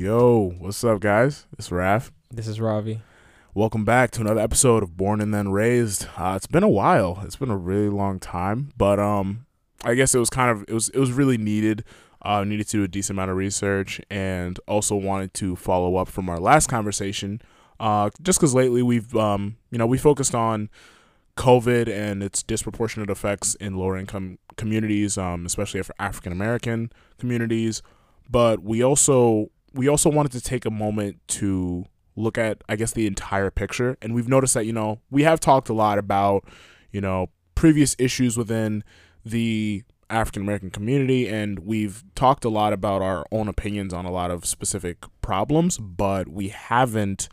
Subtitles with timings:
[0.00, 1.44] Yo, what's up, guys?
[1.58, 2.10] It's Raf.
[2.30, 3.02] This is Ravi.
[3.52, 6.06] Welcome back to another episode of Born and Then Raised.
[6.16, 7.20] Uh, it's been a while.
[7.22, 9.44] It's been a really long time, but um,
[9.84, 11.84] I guess it was kind of it was it was really needed.
[12.22, 16.08] Uh, needed to do a decent amount of research, and also wanted to follow up
[16.08, 17.42] from our last conversation.
[17.78, 20.70] Uh, just because lately we've um, you know, we focused on
[21.36, 27.82] COVID and its disproportionate effects in lower income communities, um, especially for African American communities.
[28.30, 31.84] But we also we also wanted to take a moment to
[32.16, 33.96] look at I guess the entire picture.
[34.02, 36.44] And we've noticed that, you know, we have talked a lot about,
[36.92, 38.84] you know, previous issues within
[39.24, 44.10] the African American community and we've talked a lot about our own opinions on a
[44.10, 47.28] lot of specific problems, but we haven't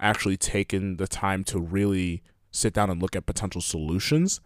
[0.00, 4.40] actually taken the time to really sit down and look at potential solutions.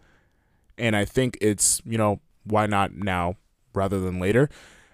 [0.77, 3.35] And I think it's, you know, why not now
[3.73, 4.49] rather than later?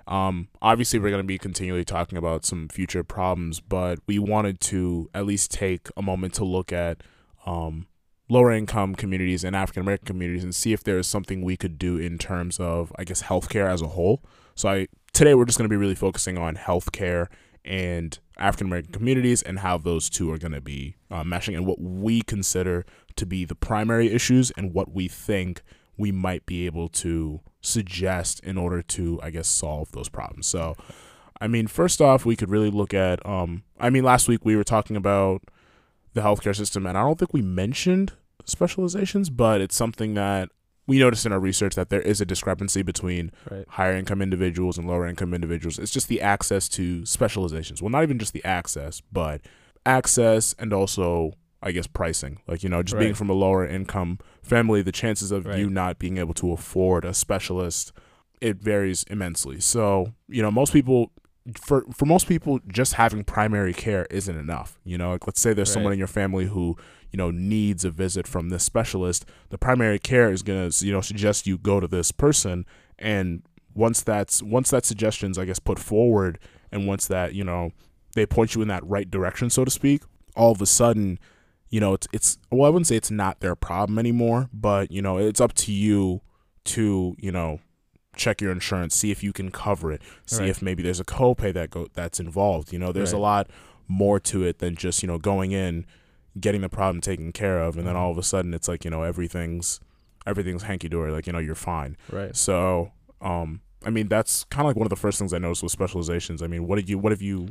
[0.07, 4.59] Um, obviously, we're going to be continually talking about some future problems, but we wanted
[4.61, 7.01] to at least take a moment to look at
[7.45, 7.87] um,
[8.29, 11.77] lower income communities and African American communities and see if there is something we could
[11.77, 14.23] do in terms of, I guess, healthcare as a whole.
[14.55, 17.27] So, I today we're just going to be really focusing on healthcare
[17.63, 21.65] and African American communities and how those two are going to be uh, meshing and
[21.65, 25.61] what we consider to be the primary issues and what we think
[25.97, 30.47] we might be able to suggest in order to, I guess, solve those problems.
[30.47, 30.75] So,
[31.39, 34.55] I mean, first off, we could really look at, um, I mean, last week we
[34.55, 35.43] were talking about
[36.13, 38.13] the healthcare system, and I don't think we mentioned
[38.45, 40.49] specializations, but it's something that
[40.85, 43.65] we noticed in our research that there is a discrepancy between Right.
[43.69, 45.79] higher income individuals and lower income individuals.
[45.79, 47.81] It's just the access to specializations.
[47.81, 49.41] Well, not even just the access, but
[49.85, 51.33] access and also,
[51.63, 52.39] I guess, pricing.
[52.47, 55.97] Like, you know, just being from a lower income family, the chances of you not
[55.97, 57.91] being able to afford a specialist,
[58.41, 59.59] it varies immensely.
[59.59, 61.11] So, you know, most people
[61.59, 64.79] for for most people just having primary care isn't enough.
[64.85, 66.77] You know like let's say there's someone in your family who
[67.11, 70.93] you know needs a visit from this specialist the primary care is going to you
[70.93, 72.65] know suggest you go to this person.
[72.97, 73.43] And
[73.75, 76.39] once that's once that suggestions i guess put forward
[76.71, 77.71] and once that you know
[78.15, 80.03] they point you in that right direction so to speak
[80.35, 81.19] all of a sudden
[81.73, 85.01] you know it's it's well i wouldn't say it's not their problem anymore but you
[85.01, 86.21] know it's up to you
[86.63, 87.59] to you know
[88.15, 90.49] check your insurance see if you can cover it see Right.
[90.49, 93.47] if maybe there's a copay that go that's involved you know there's a lot
[93.87, 95.85] more to it than just you know going in
[96.39, 97.99] getting the problem taken care of and then Mhm.
[98.01, 99.79] all of a sudden it's like you know everything's
[100.27, 102.35] everything's hanky dory like you know you're fine Right.
[102.35, 102.91] so
[103.21, 105.71] um i mean that's kind of like one of the first things i noticed with
[105.71, 107.49] specializations i mean what did you what have you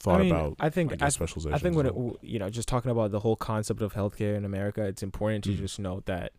[0.00, 1.92] thought I mean, about I think I I, guess specializations I think when it, a
[1.92, 2.10] whole?
[2.12, 5.44] w- you know just talking about the whole concept of healthcare in America, it's important
[5.44, 5.58] to Mhm.
[5.58, 6.32] just note that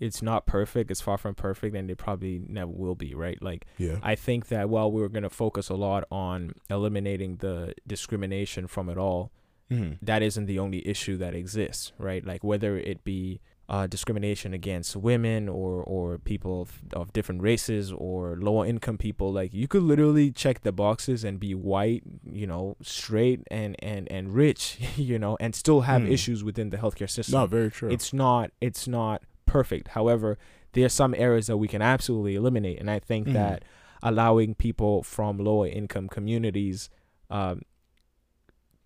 [0.00, 0.92] it's not perfect.
[0.92, 3.14] It's far from perfect, and it probably never will be.
[3.14, 3.40] Right?
[3.42, 7.36] Like yeah I think that while we are going to focus a lot on eliminating
[7.36, 9.32] the discrimination from it all,
[9.70, 9.94] mm-hmm.
[10.02, 12.24] that isn't the only issue that exists, right?
[12.24, 17.92] Like whether it be uh, discrimination against women or or people of, of different races
[17.92, 22.46] or lower income people, like you could literally check the boxes and be white, you
[22.46, 26.12] know, straight and and and rich, you know, and still have Hmm.
[26.12, 27.40] issues within the healthcare system.
[27.40, 29.88] no very true It's not it's not perfect.
[29.88, 30.38] However,
[30.72, 33.32] there are some areas that we can absolutely eliminate, and I think Mhm.
[33.34, 33.64] that
[34.02, 36.88] allowing people from lower income communities
[37.30, 37.62] um,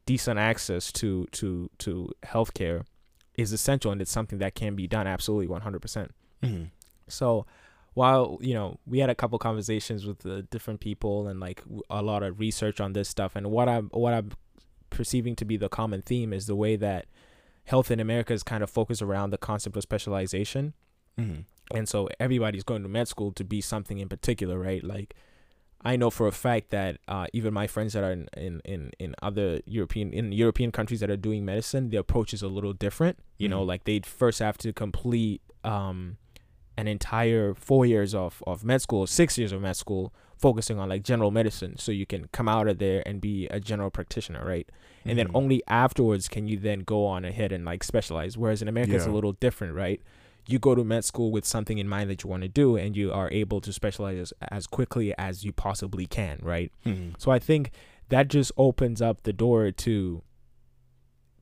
[0.06, 2.84] decent access to to to healthcare
[3.37, 6.12] is essential, and it's something that can be done absolutely one hundred percent.
[6.43, 6.65] mm-hmm.
[7.09, 7.47] So
[7.94, 12.03] while you know we had a couple conversations with the different people and like a
[12.03, 14.32] lot of research on this stuff, and what I'm what I'm
[14.91, 17.06] perceiving to be the common theme is the way that
[17.65, 20.75] health in America is kind of focused around the concept of specialization.
[21.19, 21.42] Mm-hmm.
[21.76, 24.82] And so everybody's going to med school to be something in particular, right?
[24.82, 25.15] Like
[25.84, 28.91] I know for a fact that uh, even my friends that are in, in, in,
[28.98, 32.72] in other European in European countries that are doing medicine, the approach is a little
[32.72, 33.18] different.
[33.39, 33.66] You know, Mhm.
[33.66, 36.16] like they'd first have to complete um,
[36.77, 40.89] an entire four years of, of med school, six years of med school, focusing on
[40.89, 44.45] like general medicine, so you can come out of there and be a general practitioner,
[44.45, 44.68] right?
[45.04, 45.36] And then Mhm.
[45.36, 48.39] only afterwards can you then go on ahead and like specialize.
[48.39, 50.01] Whereas in America, it's a little different, right?
[50.48, 52.97] You go to med school with something in mind that you want to do, and
[52.97, 56.72] you are able to specialize as, as quickly as you possibly can, right?
[56.84, 57.15] Mhm.
[57.18, 57.71] So I think
[58.09, 60.22] that just opens up the door to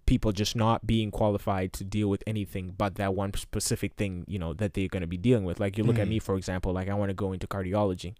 [0.06, 4.38] people just not being qualified to deal with anything but that one specific thing, you
[4.38, 5.60] know, that they're going to be dealing with.
[5.60, 6.10] Like you look at Mhm.
[6.10, 8.14] me, for example, like I want to go into cardiology.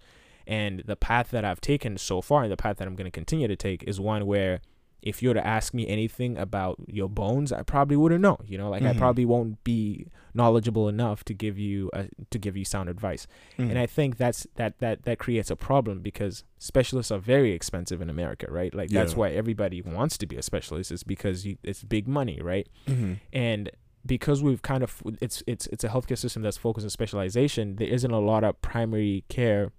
[0.47, 3.11] And the path that I've taken so far and the path that I'm going to
[3.11, 4.61] continue to take is one where
[5.02, 8.38] if you were to ask me anything about your bones, I probably wouldn't know.
[8.44, 8.99] You know, like I Mhm.
[8.99, 13.26] probably won't be knowledgeable enough to give you a, to give you sound advice.
[13.58, 13.70] Mm.
[13.70, 18.00] And I think that's that that that creates a problem because specialists are very expensive
[18.02, 18.75] in America, right?
[18.75, 19.19] Like that's Yeah.
[19.19, 22.69] why everybody wants to be a specialist is because you, it's big money, right?
[22.87, 23.19] Mhm.
[23.32, 23.70] and
[24.06, 27.87] because we've kind of it's it's it's a healthcare system that's focused on specialization there
[27.88, 29.73] isn't a lot of primary care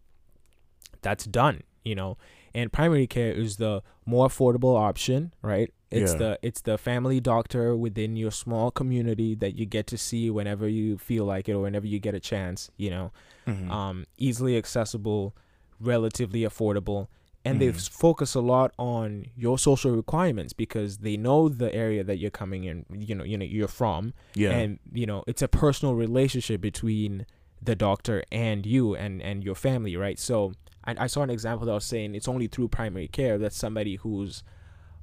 [1.02, 2.18] that's done you know
[2.54, 6.18] and primary care is the more affordable option right it's Yeah.
[6.20, 10.68] the it's the family doctor within your small community that you get to see whenever
[10.68, 13.12] you feel like it or whenever you get a chance you know
[13.48, 13.70] Mhm.
[13.72, 15.34] um, easily accessible,
[15.80, 17.08] relatively affordable,
[17.44, 17.76] and they Mhm.
[17.76, 22.30] f- focus a lot on your social requirements because they know the area that you're
[22.30, 24.52] coming in, you know, you know, you're from, yeah.
[24.52, 27.26] and you know, it's a personal relationship between
[27.62, 30.20] the doctor and you and and your family, right?
[30.20, 30.54] So
[30.86, 33.96] I, I saw an example that was saying it's only through primary care that somebody
[33.96, 34.44] who's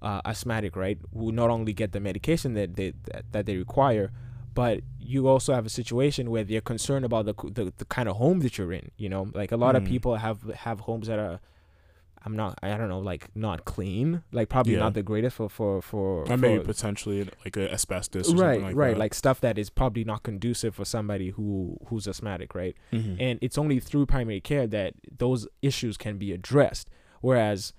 [0.03, 4.11] uh, asthmatic, right, will not only get the medication that they that, that they require,
[4.55, 8.17] but you also have a situation where they're concerned about the, the the kind of
[8.17, 8.91] home that you're in.
[8.97, 9.89] You know, like a lot of Mm.
[9.89, 11.41] people have have homes that are.
[12.27, 12.59] I'm not.
[12.63, 12.99] I don't know.
[12.99, 14.23] Like not clean.
[14.33, 14.81] Like probably Yeah.
[14.81, 16.25] not the greatest for for for.
[16.31, 18.91] Or maybe potentially like a asbestos or right, something like right.
[18.95, 18.99] that.
[18.99, 22.77] Like stuff that is probably not conducive for somebody who who's asthmatic, right?
[22.93, 23.17] Mhm.
[23.21, 26.89] and it's only through primary care that those issues can be addressed
[27.21, 27.73] whereas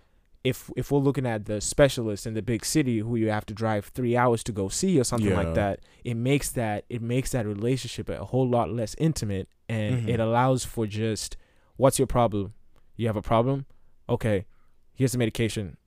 [0.44, 3.53] if if we're looking at the specialist in the big city who you have to
[3.53, 5.36] drive three hours to go see or something Yeah.
[5.44, 10.06] like that it makes that it makes that relationship a whole lot less intimate and
[10.07, 10.09] Mhm.
[10.13, 11.36] it allows for just
[11.75, 12.53] what's your problem
[12.95, 13.65] you have a problem
[14.10, 14.46] okay
[14.96, 15.78] here's the medication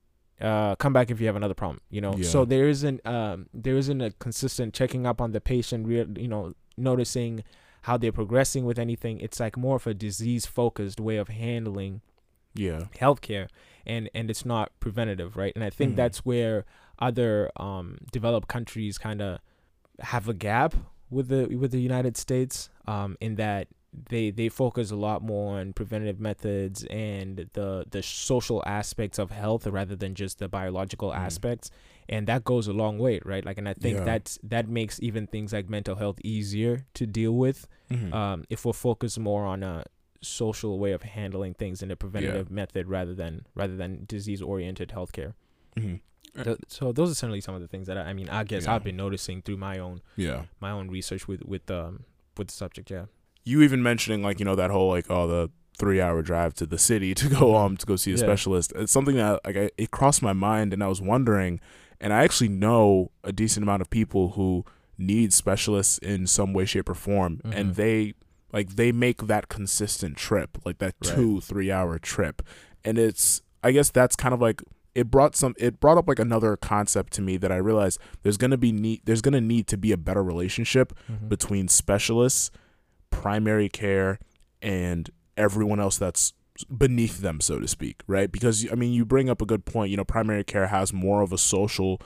[0.40, 2.28] uh, come back if you have another problem you know Yeah.
[2.28, 6.28] so there isn't um, there isn't a consistent checking up on the patient real you
[6.28, 7.44] know noticing
[7.82, 9.18] how they're progressing with anything.
[9.20, 12.00] It's like more of a disease focused way of handling
[12.54, 12.84] yeah.
[13.00, 13.48] healthcare
[13.84, 15.52] and and it's not preventative, right?
[15.56, 15.96] And I think Mhm.
[15.96, 16.64] that's where
[17.00, 19.40] other um developed countries kind of
[20.00, 20.74] have a gap
[21.10, 23.66] with the with the United States um in that
[24.08, 29.30] they they focus a lot more on preventative methods and the the social aspects of
[29.30, 31.16] health rather than just the biological Mhm.
[31.16, 31.70] aspects
[32.08, 34.04] and that goes a long way right like and i think Yeah.
[34.04, 38.14] that's that makes even things like mental health easier to deal with Mhm.
[38.14, 39.84] um, if we're focused more on a
[40.22, 44.90] social way of handling things in a preventative method rather than rather than disease oriented
[44.90, 45.34] healthcare.
[45.76, 46.00] Mhm.
[46.44, 48.64] Th- so those are certainly some of the things that I, I mean I guess
[48.64, 48.74] Yeah.
[48.74, 50.44] I've been noticing through my own Yeah.
[50.60, 52.04] my own research with with um
[52.38, 52.90] with the subject.
[52.90, 53.06] Yeah.
[53.44, 56.66] You even mentioning like you know that whole like oh the three hour drive to
[56.66, 58.20] the city to go um to go see a Yeah.
[58.20, 58.72] specialist.
[58.76, 61.60] It's something that like I, it crossed my mind and I was wondering,
[62.00, 64.64] and I actually know a decent amount of people who
[64.98, 67.74] need specialists in some way, shape, or form, and Mhm.
[67.74, 68.14] they
[68.52, 71.14] like they make that consistent trip, like that Right.
[71.16, 72.42] two three hour trip,
[72.84, 74.62] and it's I guess that's kind of like
[74.94, 78.36] it brought some it brought up like another concept to me that I realized there's
[78.36, 81.28] gonna be need there's gonna need to be a better relationship Mhm.
[81.30, 82.50] between specialists,
[83.12, 84.18] primary care,
[84.60, 86.32] and everyone else that's
[86.76, 88.30] beneath them, so to speak, right?
[88.30, 89.90] Because I mean, you bring up a good point.
[89.90, 92.00] You know, primary care has more of a social,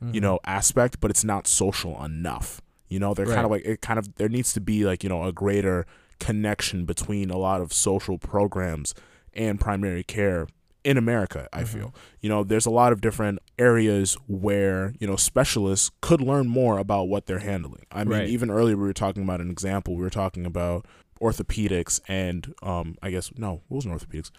[0.00, 0.22] you Mhm.
[0.22, 2.60] know, aspect, but it's not social enough.
[2.88, 3.80] You know, they're kind of like it.
[3.82, 5.86] Kind of there needs to be like you know a greater
[6.18, 8.94] connection between a lot of social programs
[9.34, 10.46] and primary care
[10.84, 11.48] in America.
[11.52, 11.66] I Mhm.
[11.68, 16.48] feel you know there's a lot of different areas where you know specialists could learn
[16.48, 18.28] more about what they're handling i mean Right.
[18.28, 20.84] even earlier we were talking about an example we were talking about
[21.20, 24.30] orthopedics and um i guess no what was an orthopedics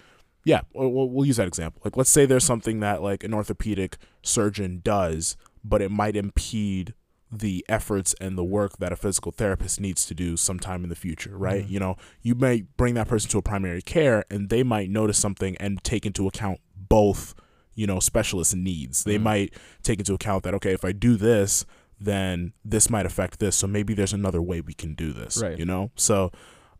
[0.43, 3.33] yeah we'll, we'll we'll use that example like let's say there's something that like an
[3.33, 6.93] orthopedic surgeon does but it might impede
[7.39, 10.95] the efforts and the work that a physical therapist needs to do sometime in the
[10.95, 11.65] future, right?
[11.65, 11.69] Mhm.
[11.71, 15.17] You know, you may bring that person to a primary care and they might notice
[15.17, 17.33] something and take into account both,
[17.75, 19.03] you know, specialist needs.
[19.03, 19.21] They Mhm.
[19.23, 21.65] might take into account that, okay, if I do this,
[21.99, 23.55] then this might affect this.
[23.55, 25.57] So maybe there's another way we can do this, Right.
[25.57, 25.91] you know?
[25.95, 26.31] So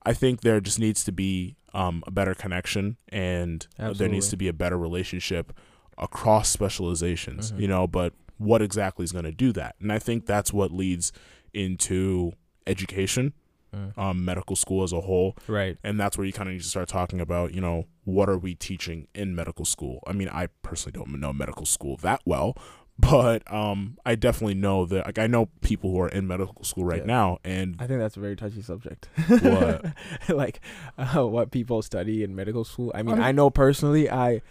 [0.06, 3.66] I think there just needs to be um, a better connection and
[3.98, 5.52] there needs to be a better relationship
[5.98, 7.60] across specializations, Mhm.
[7.62, 9.76] you know, but what exactly is going to do that?
[9.80, 11.12] And I think that's what leads
[11.54, 12.34] into
[12.68, 13.34] education,
[13.76, 13.98] Mm.
[13.98, 15.36] um, medical school as a whole.
[15.48, 15.80] Right.
[15.84, 18.38] And that's where you kind of need to start talking about, you know, what are
[18.38, 20.04] we teaching in medical school?
[20.06, 22.56] I mean, I personally don't know medical school that well,
[23.00, 26.86] but um, I definitely know that, like, I know people who are in medical school
[26.86, 27.06] right Yeah.
[27.08, 29.10] now, and I think that's a very touchy subject.
[29.28, 29.86] What?
[30.30, 30.60] like
[31.00, 32.92] uh, what people study in medical school.
[32.94, 34.44] I mean, mean- I know personally, I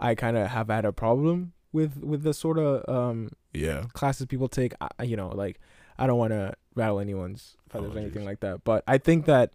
[0.00, 4.26] I kind of have had a problem with with the sort of um yeah, classes
[4.26, 4.72] people take.
[4.98, 5.60] I, you know, like
[5.98, 9.26] I don't want to rattle anyone's feathers Oh, or anything like that, but I think
[9.26, 9.52] that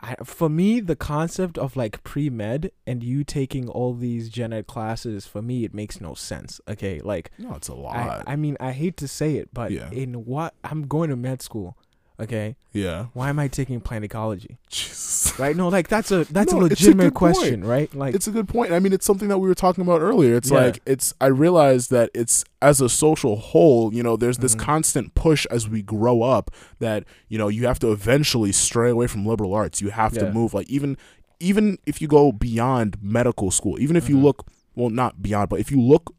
[0.00, 4.52] I, for me, the concept of like pre med and you taking all these gen
[4.52, 6.60] ed classes, for me, it makes no sense.
[6.66, 8.24] Okay, like No, it's a lot.
[8.26, 9.88] I mean, I hate to say it, but Yeah.
[9.92, 11.76] in what I'm going to med school.
[12.22, 13.06] Okay, yeah.
[13.14, 14.58] why am I taking plant ecology?
[14.70, 15.38] Jesus.
[15.38, 15.56] Right?
[15.56, 17.14] No, like that's a that's No, a it's a legitimate point.
[17.36, 17.92] question, right?
[17.94, 18.70] Like, it's a good point.
[18.72, 20.36] I mean, it's something that we were talking about earlier.
[20.36, 20.58] It's Yeah.
[20.58, 21.14] like it's.
[21.20, 23.92] I realize that it's as a social whole.
[23.92, 24.60] You know, there's this Mhm.
[24.60, 29.06] constant push as we grow up that you know you have to eventually stray away
[29.08, 29.80] from liberal arts.
[29.80, 30.20] You have Yeah.
[30.26, 30.54] to move.
[30.54, 30.96] Like even
[31.40, 34.22] even if you go beyond medical school, even if you Mhm.
[34.22, 36.14] look well, not beyond, but if you look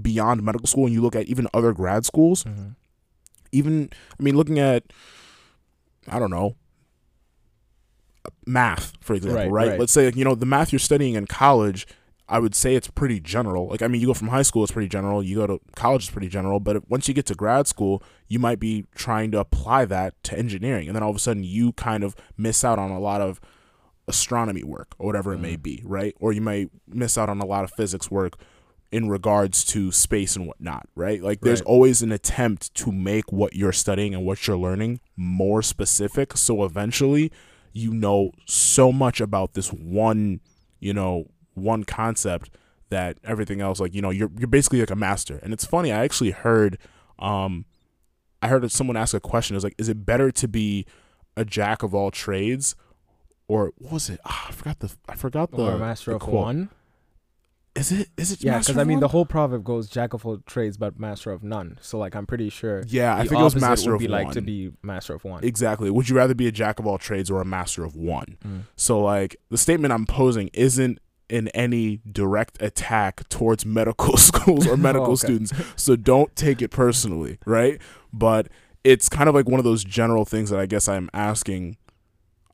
[0.00, 2.76] beyond medical school and you look at even other grad schools, Mhm.
[3.52, 4.84] even I mean, looking at
[6.08, 6.56] I don't know
[8.46, 9.68] math, for example, Right, right?
[9.70, 9.80] right.
[9.80, 11.86] Let's say you know the math you're studying in college.
[12.28, 13.68] I would say it's pretty general.
[13.68, 15.22] Like I mean, you go from high school, it's pretty general.
[15.22, 16.60] You go to college, it's pretty general.
[16.60, 20.38] But once you get to grad school, you might be trying to apply that to
[20.38, 23.20] engineering, and then all of a sudden you kind of miss out on a lot
[23.20, 23.40] of
[24.06, 25.62] astronomy work or whatever it may Mhm.
[25.62, 26.14] be, right?
[26.20, 28.34] Or you might miss out on a lot of physics work
[28.92, 31.22] in regards to space and whatnot, right?
[31.22, 31.66] Like there's Right.
[31.66, 36.36] always an attempt to make what you're studying and what you're learning more specific.
[36.36, 37.30] So eventually
[37.72, 40.40] you know so much about this one,
[40.80, 42.50] you know, one concept
[42.88, 45.38] that everything else, like, you know, you're you're basically like a master.
[45.42, 46.76] And it's funny, I actually heard
[47.20, 47.64] um
[48.42, 49.54] I heard someone ask a question.
[49.54, 50.84] It was like, is it better to be
[51.36, 52.74] a jack of all trades
[53.46, 54.18] or what was it?
[54.24, 56.34] Ah, I forgot the I forgot the or a master the of quote.
[56.34, 56.70] one.
[57.76, 58.08] Is it?
[58.16, 58.42] Is it?
[58.42, 59.00] Yeah, because I mean, one?
[59.00, 61.78] the whole proverb goes jack of all trades, but master of none.
[61.80, 62.82] So like, I'm pretty sure.
[62.88, 64.24] Yeah, I think it was master would of be one.
[64.24, 65.44] like to be master of one.
[65.44, 65.88] exactly.
[65.90, 68.36] Would you rather be a jack of all trades or a master of one?
[68.44, 68.62] Mm.
[68.74, 70.98] So like the statement I'm posing isn't
[71.28, 75.26] in any direct attack towards medical schools or medical Okay.
[75.28, 75.52] students.
[75.76, 77.80] So don't take it personally, right?
[78.12, 78.48] But
[78.82, 81.76] it's kind of like one of those general things that I guess I'm asking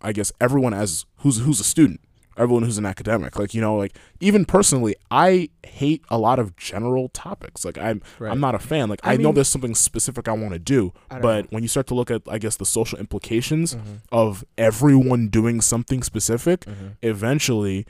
[0.02, 2.00] I guess everyone as who's who's a student,
[2.37, 3.38] everyone who's an academic.
[3.38, 7.64] Like, you know, like even personally, I hate a lot of general topics.
[7.64, 8.31] Like I'm Right.
[8.31, 8.88] I'm not a fan.
[8.88, 11.87] Like I I, know there's something specific I want to do, but when you start
[11.88, 13.81] to look at I guess the social implications know.
[13.81, 16.97] Mhm, of everyone doing something specific, mhm.
[17.02, 17.87] eventually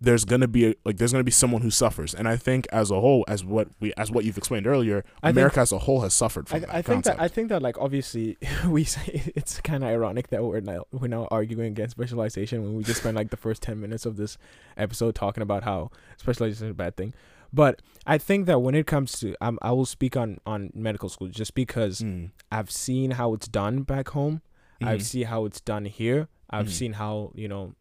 [0.00, 2.90] there's gonna be a, like there's gonna be someone who suffers, and I think as
[2.90, 5.78] a whole, as what we as what you've explained earlier, I think- America as a
[5.78, 8.36] whole has suffered from I, that I think that I think that like obviously
[8.66, 12.76] we say it's kind of ironic that we're now we're now arguing against specialization when
[12.76, 14.38] we just spent like the first ten minutes of this
[14.76, 17.12] episode talking about how specialization is a bad thing.
[17.52, 21.08] But I think that when it comes to um, I will speak on on medical
[21.08, 22.30] school just because Mm.
[22.52, 24.42] I've seen how it's done back home.
[24.82, 25.04] I've Mhm.
[25.04, 26.28] seen how it's done here.
[26.50, 26.70] I've Mhm.
[26.70, 27.72] seen how you know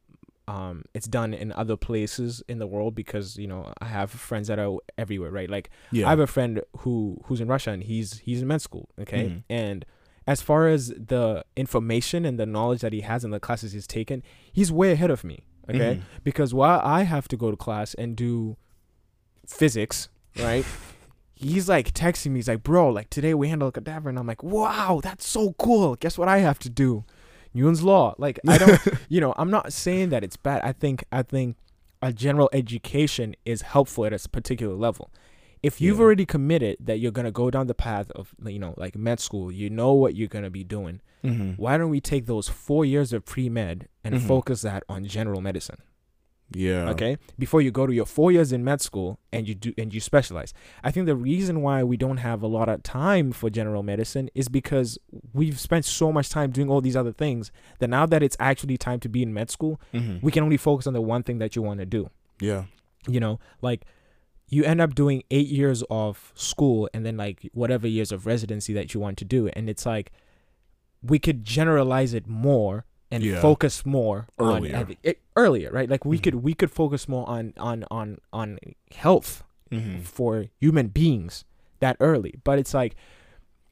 [0.48, 4.48] um, it's done in other places in the world because you know I have friends
[4.48, 5.50] that are everywhere, right?
[5.50, 6.08] Like yeah.
[6.08, 9.26] I have a friend who who's in Russia and he's he's in med school, okay?
[9.30, 9.44] Mhm.
[9.50, 9.86] And
[10.26, 13.88] as far as the information and the knowledge that he has in the classes he's
[13.88, 15.96] taken, he's way ahead of me, okay?
[15.96, 16.02] Mhm.
[16.24, 18.58] Because while I have to go to class and do
[19.46, 20.66] physics, right?
[21.40, 24.26] he's like texting me, he's like, bro, like today we handle a cadaver, and I'm
[24.26, 25.96] like, wow, that's so cool.
[25.96, 27.04] Guess what I have to do?
[27.54, 28.16] Newton's law.
[28.18, 30.62] Like I don't you know, I'm not saying that it's bad.
[30.64, 31.56] I think I think
[32.02, 35.10] a general education is helpful at a particular level.
[35.64, 36.04] If you've Yeah.
[36.04, 39.52] already committed that you're gonna go down the path of you know like med school,
[39.52, 41.02] you know what you're gonna be doing.
[41.24, 41.58] Mhm.
[41.58, 44.28] Why don't we take those four years of pre med and Mhm.
[44.28, 45.78] focus that on general medicine?
[46.54, 46.90] Yeah.
[46.92, 49.94] okay before you go to your four years in med school and you do and
[49.94, 53.50] you specialize i think the reason why we don't have a lot of time for
[53.50, 54.98] general medicine is because
[55.34, 58.78] we've spent so much time doing all these other things that now that it's actually
[58.78, 60.24] time to be in med school Mhm.
[60.24, 62.64] we can only focus on the one thing that you want to do yeah.
[63.10, 63.84] you know like
[64.50, 68.72] you end up doing eight years of school and then like whatever years of residency
[68.72, 70.14] that you want to do and it's like
[71.04, 73.42] we could generalize it more and Yeah.
[73.42, 74.76] focus more Earlier.
[74.76, 76.24] on it, earlier right like we Mhm.
[76.24, 78.58] could we could focus more on on on on
[78.92, 80.02] health Mhm.
[80.04, 81.46] for human beings
[81.80, 82.96] that early but it's like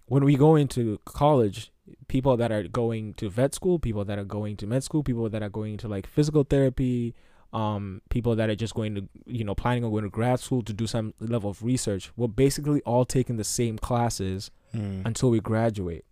[0.08, 1.72] when we go into college
[2.08, 5.30] people that are going to vet school people that are going to med school people
[5.30, 7.14] that are going to like physical therapy
[7.54, 10.62] um people that are just going to you know planning on going to grad school
[10.62, 15.06] to do some level of research we're basically all taking the same classes Mhm.
[15.06, 16.04] until we graduate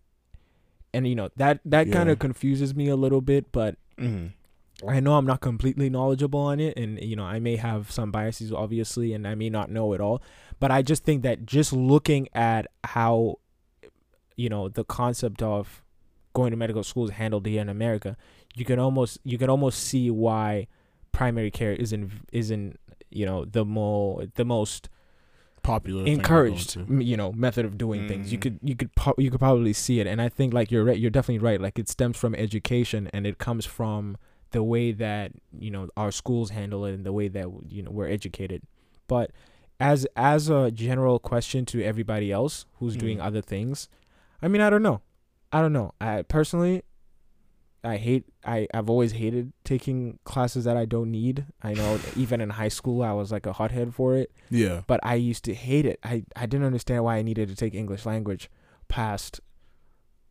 [0.94, 4.32] and you know that that kind of confuses me a little bit but Mhm.
[4.88, 8.12] I know I'm not completely knowledgeable on it, and you know I may have some
[8.12, 10.22] biases, obviously, and I may not know it all.
[10.60, 13.40] But I just think that just looking at how,
[14.36, 15.84] you know, the concept of
[16.34, 18.18] going to medical school is handled here in America,
[18.56, 20.68] you can almost you can almost see why
[21.14, 22.78] primary care isn't isn't
[23.10, 24.90] you know the more the most
[25.64, 26.04] Popular.
[26.04, 28.42] thing to go encouraged you know method of doing things you Mhm.
[28.42, 31.00] could you could po- you could probably see it and i think like you're right
[31.00, 34.18] you're definitely right like it stems from education and it comes from
[34.52, 37.92] the way that you know our schools handle it and the way that you know
[37.92, 38.62] we're educated
[39.08, 39.32] but
[39.80, 43.26] as as a general question to everybody else who's doing Mhm.
[43.26, 43.88] other things
[44.42, 45.02] i mean i don't know
[45.52, 46.84] i don't know i personally
[47.84, 52.40] i hate i i've always hated taking classes that i don't need i know even
[52.42, 54.82] in high school i was like a hothead for it Yeah.
[54.88, 57.74] but i used to hate it i i didn't understand why i needed to take
[57.74, 58.50] english language
[58.88, 59.40] past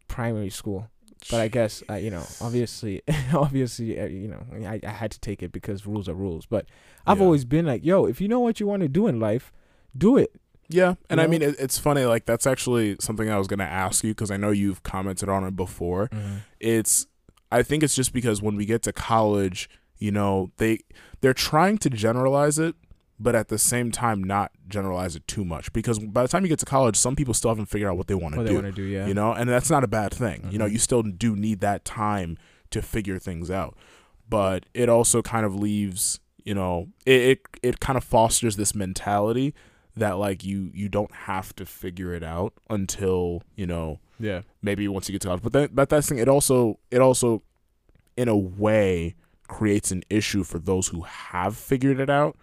[0.09, 0.89] primary school
[1.31, 3.01] but I guess uh, you know, obviously,
[3.33, 6.47] obviously, uh, you know, I, I had to take it because rules are rules.
[6.47, 6.67] But
[7.07, 7.25] I've Yeah.
[7.27, 9.53] always been like, yo, if you know what you want to do in life,
[9.97, 10.33] do it.
[10.69, 12.05] Yeah, and You I mean it, it's funny.
[12.07, 15.45] Like that's actually something I was gonna ask you because I know you've commented on
[15.45, 16.11] it before.
[16.59, 17.07] It's
[17.53, 19.69] I think it's just because when we get to college,
[19.99, 20.79] you know, they
[21.21, 22.75] they're trying to generalize it,
[23.21, 26.49] but at the same time not generalize it too much because by the time you
[26.49, 28.55] get to college, some people still haven't figured out what they want to What do.
[28.55, 29.07] they want to do, yeah.
[29.07, 30.49] You know, and that's not a bad thing.
[30.51, 30.73] You know, Mhm.
[30.73, 32.37] you still do need that time
[32.71, 33.77] to figure things out.
[34.29, 38.75] But it also kind of leaves, you know, it it, it kind of fosters this
[38.75, 39.55] mentality
[39.95, 44.87] that like you you don't have to figure it out until, you know, yeah, maybe
[44.89, 45.43] once you get to college.
[45.43, 47.43] But then but that's the thing, it also it also
[48.17, 49.15] in a way
[49.49, 52.37] creates an issue for those who have figured it out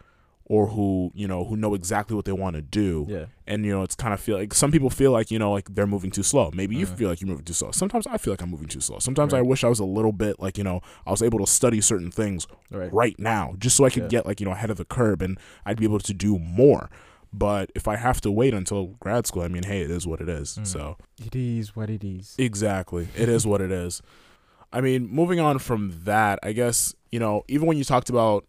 [0.45, 3.05] or who, you know, who know exactly what they want to do.
[3.07, 5.51] Yeah, and you know it's kind of feel like some people feel like you know
[5.51, 6.49] like they're moving too slow.
[6.55, 6.97] Maybe you Mhm.
[6.97, 7.69] feel like you're moving too slow.
[7.71, 8.97] Sometimes i feel like i'm moving too slow.
[8.99, 11.45] Sometimes i wish i was a little bit like you know i was able to
[11.47, 14.09] study certain things right, right now just so i could Yeah.
[14.09, 16.89] get like you know ahead of the curve and i'd be able to do more
[17.33, 20.19] but if i have to wait until grad school i mean hey it is what
[20.21, 20.67] it is Mm.
[20.67, 22.35] so It is what it is.
[22.37, 24.01] exactly it is what it is
[24.73, 28.45] i mean moving on from that i guess you know even when you talked about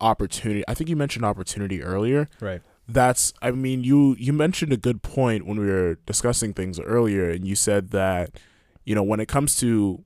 [0.00, 2.60] opportunity i think you mentioned opportunity earlier Right.
[2.88, 7.30] that's i mean you you mentioned a good point when we were discussing things earlier
[7.30, 8.30] and you said that
[8.84, 10.04] you know when it comes to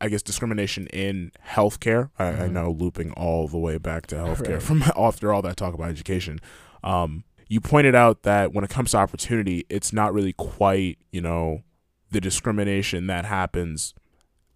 [0.00, 2.52] i guess discrimination in healthcare I, I Mhm.
[2.52, 4.62] know looping all the way back to healthcare Right.
[4.62, 6.40] from after all that talk about education
[6.84, 11.20] um you pointed out that when it comes to opportunity it's not really quite you
[11.20, 11.62] know
[12.10, 13.94] the discrimination that happens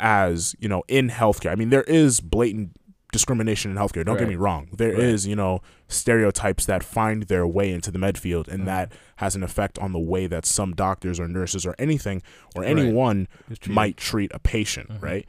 [0.01, 2.71] as you know in healthcare i mean there is blatant
[3.13, 5.31] discrimination in healthcare don't get me wrong There is Right.
[5.31, 8.67] you know stereotypes that find their way into the med field and Mhm.
[8.67, 12.23] that has an effect on the way that some doctors or nurses or anything
[12.57, 13.71] or anyone treated.
[13.71, 15.03] might treat a patient Mhm.
[15.03, 15.27] right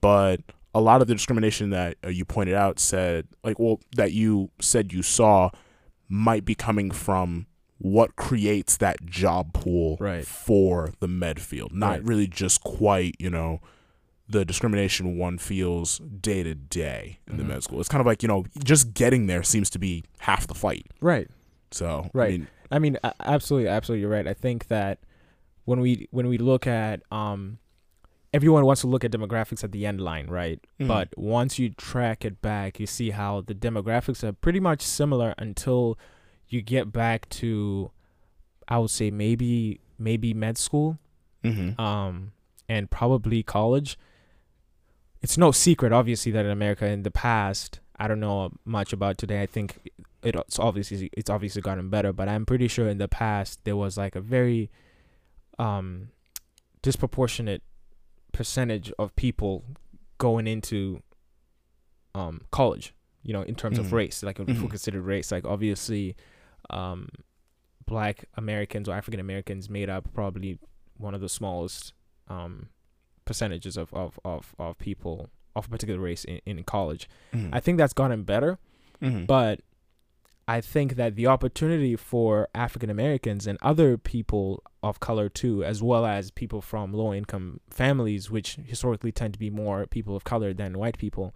[0.00, 0.40] but
[0.74, 4.50] a lot of the discrimination that uh, you pointed out said like well that you
[4.60, 5.50] said you saw
[6.10, 7.46] might be coming from
[7.78, 10.26] what creates that job pool Right.
[10.26, 12.04] for the med field not Right.
[12.04, 13.60] really just quite you know
[14.28, 17.48] the discrimination one feels day to day in the Mhm.
[17.48, 20.46] med school it's kind of like you know just getting there seems to be half
[20.46, 21.28] the fight Right.
[21.70, 22.30] so I Right.
[22.32, 24.26] mean, I mean, absolutely, absolutely, you're right.
[24.28, 24.98] I think that
[25.64, 27.58] when we when we look at um,
[28.32, 30.60] everyone wants to look at demographics at the end line, right?
[30.78, 30.86] Mhm.
[30.86, 35.34] But once you track it back, you see how the demographics are pretty much similar
[35.38, 35.98] until
[36.48, 37.90] you get back to,
[38.68, 40.98] I would say maybe maybe med school,
[41.44, 41.78] mhm.
[41.78, 42.32] um,
[42.68, 43.98] and probably college.
[45.20, 49.18] It's no secret, obviously, that in America in the past, I don't know much about
[49.18, 49.42] today.
[49.42, 49.90] I think
[50.22, 53.98] it's obviously it's obviously gotten better, but I'm pretty sure in the past there was
[53.98, 54.70] like a very
[55.58, 56.08] um
[56.80, 57.62] disproportionate
[58.32, 59.64] percentage of people
[60.18, 61.02] going into
[62.14, 62.94] um college.
[63.22, 63.80] You know, in terms Mhm.
[63.80, 66.16] of race, like if we consider race, like obviously,
[66.70, 67.08] um,
[67.84, 70.58] black Americans or African Americans made up probably
[70.96, 71.92] one of the smallest
[72.28, 72.68] um,
[73.24, 77.08] percentages of, of, of, of people of a particular race in, in college.
[77.34, 77.50] Mhm.
[77.52, 78.58] I think that's gotten better,
[79.02, 79.26] Mhm.
[79.26, 79.60] but
[80.56, 84.46] I think that the opportunity for African Americans and other people
[84.82, 89.38] of color too, as well as people from low income families, which historically tend to
[89.46, 91.26] be more people of color than white people,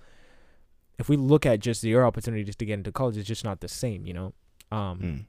[0.98, 3.68] if we look at just your opportunities to get into college, it's just not the
[3.68, 4.29] same, you know?
[4.79, 5.20] Um, Mm.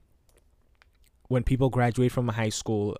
[1.27, 2.95] When people graduate from high school,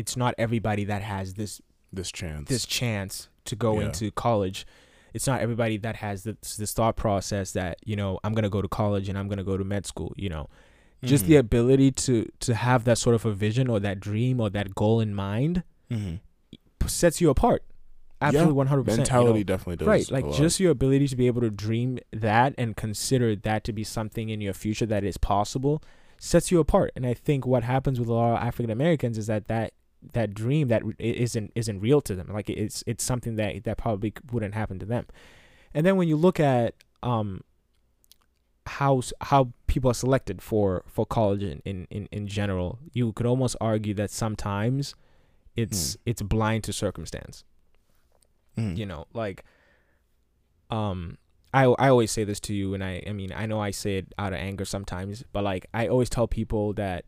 [0.00, 1.60] it's not everybody that has this
[1.98, 3.86] this chance this chance to go Yeah.
[3.86, 4.66] into college.
[5.14, 8.62] It's not everybody that has this this thought process that you know I'm gonna go
[8.62, 10.12] to college and I'm gonna go to med school.
[10.16, 10.46] You know,
[11.04, 11.38] just the Mhm.
[11.40, 15.00] ability to to have that sort of a vision or that dream or that goal
[15.00, 16.20] in mind Mhm.
[16.86, 17.62] sets you apart.
[18.20, 18.98] Absolutely, one hundred percent.
[19.08, 22.76] mentality definitely does Right, like just your ability to be able to dream that and
[22.76, 25.80] consider that to be something in your future that is possible
[26.18, 26.90] sets you apart.
[26.96, 29.72] And I think what happens with a lot of African Americans is that that
[30.12, 32.28] that dream that isn't isn't real to them.
[32.32, 35.06] Like it's it's something that that probably wouldn't happen to them.
[35.74, 37.42] And then when you look at um
[38.66, 43.56] how how people are selected for for college in in in, general, you could almost
[43.60, 44.94] argue that sometimes
[45.56, 47.44] it's it's blind to circumstance
[48.56, 48.76] Mhm.
[48.76, 49.44] you know like
[50.70, 51.16] um
[51.54, 53.98] I I always say this to you, and I I mean I know I say
[53.98, 57.04] it out of anger sometimes, but like I always tell people that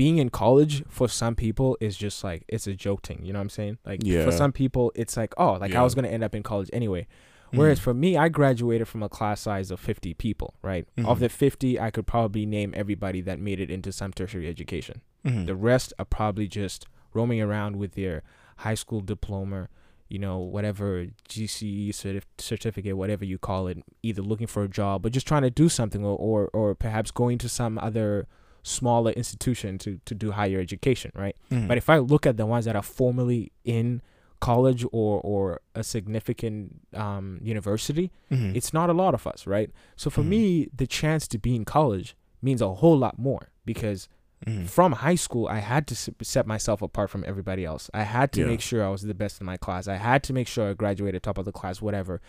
[0.00, 3.20] being in college for some people is just like it's a joke thing.
[3.26, 3.76] You know what I'm saying?
[3.90, 4.24] Like Yeah.
[4.24, 7.06] for some people, it's like oh, like I was gonna end up in college anyway.
[7.52, 7.82] Whereas Mhm.
[7.86, 10.84] for me, I graduated from a class size of 50 people, right?
[11.10, 11.20] Of Mhm.
[11.24, 14.96] the 50, I could probably name everybody that made it into some tertiary education.
[15.26, 15.46] Mhm.
[15.46, 18.22] The rest are probably just roaming around with their
[18.64, 19.68] high school diploma,
[20.08, 25.04] you know, whatever GCE certif- certificate, whatever you call it, either looking for a job
[25.04, 28.26] or just trying to do something or, or, or perhaps going to some other
[28.62, 31.36] smaller institution to, to do higher education, right?
[31.50, 31.68] Mhm.
[31.68, 34.02] But if I look at the ones that are formally in
[34.40, 38.54] college or, or a significant um, university, Mhm.
[38.56, 39.70] it's not a lot of us, right?
[39.96, 40.28] So for Mhm.
[40.28, 44.08] me, the chance to be in college means a whole lot more because
[44.46, 44.66] Mhm.
[44.66, 47.90] from high school, I had to set myself apart from everybody else.
[47.92, 48.46] I had to Yeah.
[48.46, 49.86] make sure I was the best in my class.
[49.86, 52.22] I had to make sure I graduated top of the class, whatever.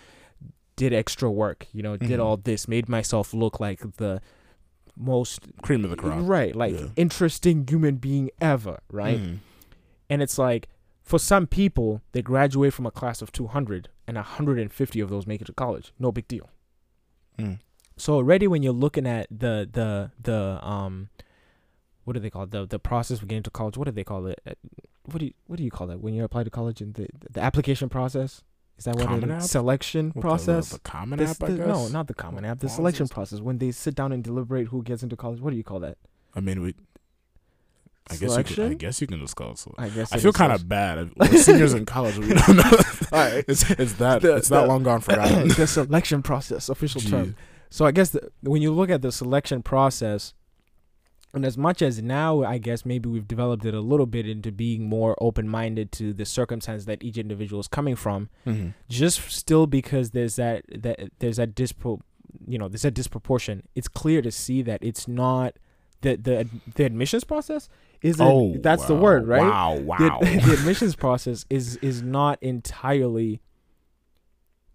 [0.76, 2.24] Did extra work, you know, did Mhm.
[2.26, 4.22] all this, made myself look like the
[4.96, 6.20] most cream of the crop.
[6.22, 6.88] right, like Yeah.
[6.96, 9.20] interesting human being ever, right?
[9.20, 9.38] Mhm.
[10.10, 10.68] And it's like
[11.04, 15.42] for some people, they graduate from a class of 200 and 150 of those make
[15.42, 15.94] it to college.
[16.00, 16.50] No big deal.
[17.38, 17.60] Mm.
[17.98, 21.10] So already when you're looking at the the the um
[22.04, 22.52] what do they call it?
[22.52, 23.78] the the process of getting to college?
[23.78, 24.42] What do they call it?
[25.06, 27.08] What do you what do you call that when you apply to college and the
[27.30, 28.44] the application process?
[28.82, 29.42] Is that what Common App?
[29.44, 30.70] Selection What, process.
[30.70, 31.68] The, the common This- app, I the- guess.
[31.68, 32.58] no, not the common app.
[32.62, 35.40] The selection process when they sit down and deliberate who gets into college.
[35.40, 36.00] What do you call that?
[36.34, 36.74] I mean, we.
[38.10, 39.64] I guess you can, I guess you can just call it.
[39.78, 41.12] I guess I feel kind of bad.
[41.16, 42.18] We're seniors in college.
[42.18, 42.64] We don't know.
[43.12, 43.46] All right.
[43.48, 45.48] It's it's that The- it's that long gone forgotten.
[45.56, 47.36] the selection process, official term.
[47.70, 50.34] So I guess the, when you look at the selection process,
[51.34, 54.52] and as much as now I guess maybe we've developed it a little bit into
[54.52, 58.74] being more open minded to the circumstance that each individual is coming from, Mhm.
[58.90, 62.00] just still because there's that that there's that dispro,
[62.48, 63.64] you know, there's a disproportion.
[63.76, 65.56] It's clear to see that it's not
[66.02, 67.70] the the the admissions process
[68.02, 68.26] isn't.
[68.26, 69.42] Oh, that's the word, right?
[69.42, 70.20] Wow, the, wow.
[70.22, 73.42] the admissions process is is not entirely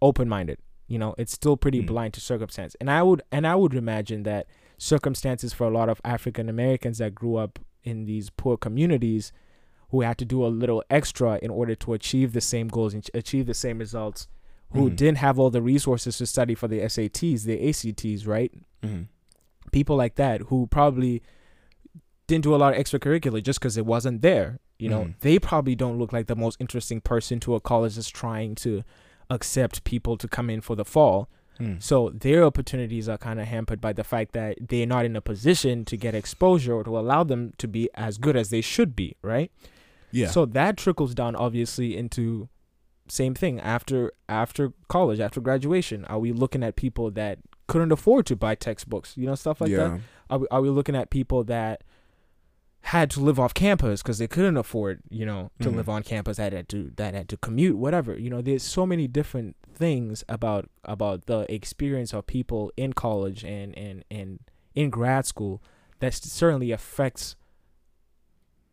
[0.01, 0.59] open minded.
[0.89, 1.87] You know, it's still pretty Mm.
[1.87, 2.77] blind to circumstance.
[2.81, 4.47] And I would and I would imagine that
[4.79, 9.33] circumstances for a lot of African Americans that grew up in these poor communities
[9.91, 13.09] who had to do a little extra in order to achieve the same goals and
[13.15, 14.27] achieve the same results
[14.73, 14.97] who Mhm.
[14.97, 18.53] didn't have all the resources to study for the SATs, the ACTs, right?
[18.83, 19.07] Mhm.
[19.73, 21.21] people like that who probably
[22.29, 24.59] didn't do a lot of extracurricular just because it wasn't there.
[24.79, 25.15] You know, Mhm.
[25.21, 28.83] they probably don't look like the most interesting person to a college that's trying to
[29.29, 31.29] accept people to come in for the fall.
[31.59, 31.83] Mm.
[31.83, 35.21] So their opportunities are kind of hampered by the fact that they're not in a
[35.21, 38.95] position to get exposure or to allow them to be as good as they should
[38.95, 39.51] be, right?
[40.11, 40.29] Yeah.
[40.29, 42.49] So that trickles down obviously into
[43.09, 46.05] same thing after after college, after graduation.
[46.07, 47.39] Are we looking at people that
[47.69, 49.77] couldn't afford to buy textbooks, you know, stuff like that?
[49.77, 49.99] yeah.
[50.31, 51.83] Are we, are we looking at people that
[52.83, 55.77] had to live off campus because they couldn't afford, you know, to Mhm.
[55.77, 58.17] live on campus that had to that had to commute, whatever.
[58.17, 63.45] You know, there's so many different things about about the experience of people in college
[63.45, 64.41] and and and
[64.75, 65.63] in grad school
[66.01, 67.37] that certainly affects,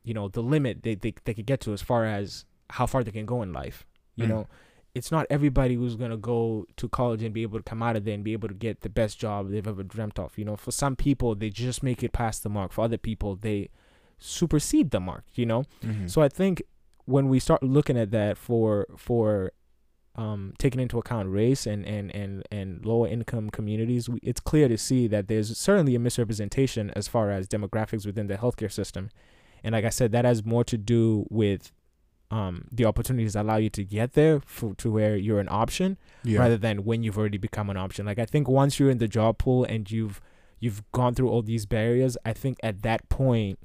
[0.03, 3.03] you know, the limit they they they could get to as far as how far
[3.03, 3.85] they can go in life.
[4.15, 4.29] You Mhm.
[4.29, 4.47] know,
[4.95, 8.03] it's not everybody who's gonna go to college and be able to come out of
[8.05, 10.37] there and be able to get the best job they've ever dreamt of.
[10.37, 12.71] You know, for some people they just make it past the mark.
[12.71, 13.69] For other people they
[14.19, 15.23] supersede the mark.
[15.35, 16.09] You know, Mhm.
[16.09, 16.61] so I think
[17.05, 19.51] when we start looking at that for for
[20.15, 24.67] um, taking into account race and and and and lower income communities, we, it's clear
[24.67, 29.09] to see that there's certainly a misrepresentation as far as demographics within the healthcare system,
[29.63, 31.71] and like I said, that has more to do with
[32.31, 35.97] um, the opportunities that allow you to get there for, to where you're an option
[36.23, 36.39] yeah.
[36.39, 38.05] rather than when you've already become an option.
[38.05, 40.19] Like I think once you're in the job pool and you've
[40.59, 43.59] you've gone through all these barriers, I think at that point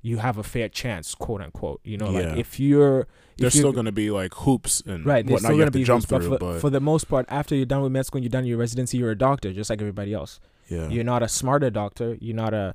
[0.00, 1.80] you have a fair chance, quote unquote.
[1.84, 2.30] You know, Yeah.
[2.30, 3.06] like if you're
[3.38, 5.78] There's still going to be like hoops and right, there's whatnot still you have to
[5.78, 8.04] be jump hoops, but for, But, for the most part, after you're done with med
[8.06, 10.40] school and you're done your residency, you're a doctor, just like everybody else.
[10.68, 10.88] yeah.
[10.88, 12.16] You're not a smarter doctor.
[12.20, 12.74] You're not a,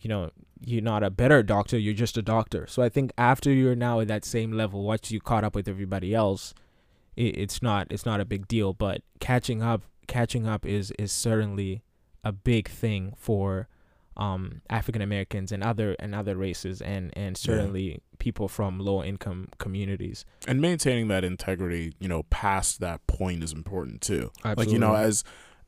[0.00, 0.30] you know,
[0.64, 1.78] you're not a better doctor.
[1.78, 2.66] You're just a doctor.
[2.66, 5.68] So I think after you're now at that same level, once you caught up with
[5.68, 6.54] everybody else,
[7.16, 8.72] it, it's not it's not a big deal.
[8.72, 11.82] But catching up, catching up is is certainly
[12.24, 13.68] a big thing for
[14.16, 19.48] um, African Americans and other and other races and and certainly people from low income
[19.58, 20.24] communities.
[20.46, 24.30] and maintaining that integrity, you know, past that point is important too.
[24.44, 25.24] Like you know, as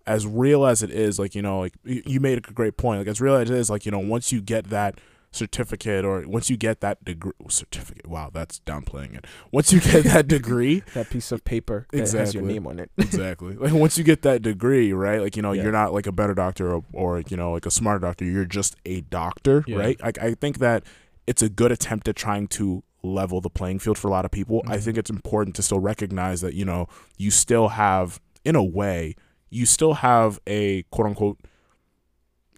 [0.06, 3.00] as real as it is, like you know, like you made a great point.
[3.00, 4.98] Like as real as it is, like you know, once you get that
[5.38, 10.04] certificate or once you get that degree certificate wow that's downplaying it once you get
[10.04, 12.90] that degree that piece of paper that has your name on it.
[12.98, 15.62] exactly like once you get that degree right like you know Yeah.
[15.62, 18.44] you're not like a better doctor or, or you know like a smarter doctor you're
[18.44, 19.76] just a doctor Yeah.
[19.78, 20.82] right like i think that
[21.26, 24.30] it's a good attempt at trying to level the playing field for a lot of
[24.32, 24.82] people i Mhm.
[24.82, 29.14] think it's important to still recognize that you know you still have in a way
[29.50, 31.38] you still have a quote unquote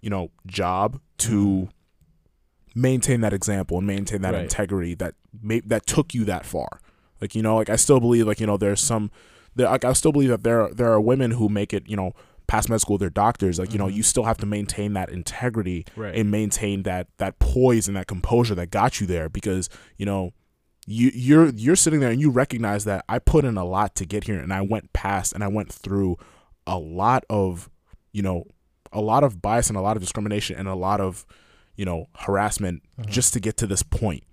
[0.01, 1.69] you know job to
[2.75, 4.35] maintain that example and maintain that Mm-hmm.
[4.35, 4.43] Right.
[4.43, 6.79] integrity that may, that took you that far
[7.19, 9.11] like you know like i still believe like you know there's some
[9.55, 11.95] there like i still believe that there are, there are women who make it you
[11.95, 12.13] know
[12.47, 13.93] past med school they're doctors like you know Mhm.
[13.95, 16.15] you still have to maintain that integrity Right.
[16.15, 20.31] and maintain that that poise and that composure that got you there because you know
[20.87, 24.05] you you're you're sitting there and you recognize that I put in a lot to
[24.05, 26.17] get here and I went past and I went through
[26.65, 27.69] a lot of
[28.11, 28.45] you know
[28.91, 31.25] a lot of bias and a lot of discrimination and a lot of
[31.81, 33.07] you know harassment Mhm.
[33.17, 34.23] just to get to this point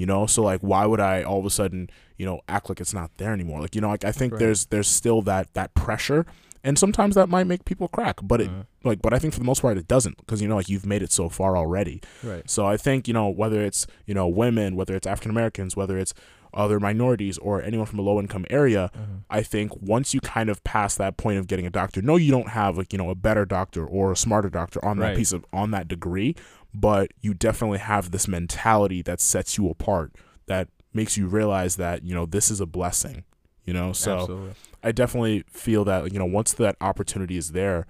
[0.00, 1.80] you know so like why would I all of a sudden
[2.20, 4.38] you know act like it's not there anymore like you know like I think Right.
[4.42, 6.24] there's there's still that that pressure
[6.64, 8.66] and sometimes that might make people crack but it Mhm.
[8.84, 10.86] like but I think for the most part it doesn't because you know like you've
[10.86, 12.48] made it so far already right.
[12.48, 15.98] so I think, you know, whether it's, you know, women, whether it's African Americans, whether
[15.98, 16.14] it's
[16.54, 19.22] other minorities or anyone from a low income area, Mhm.
[19.30, 22.30] I think once you kind of pass that point of getting a doctor, no, you
[22.30, 25.32] don't have like, you know, a better doctor or a smarter doctor on that piece
[25.32, 26.36] of on that degree,
[26.74, 30.12] but you definitely have this mentality that sets you apart,
[30.46, 33.24] that makes you realize that, you know, this is a blessing.
[33.64, 34.54] You know, so Absolutely.
[34.82, 37.86] I definitely feel that you know once that opportunity is there,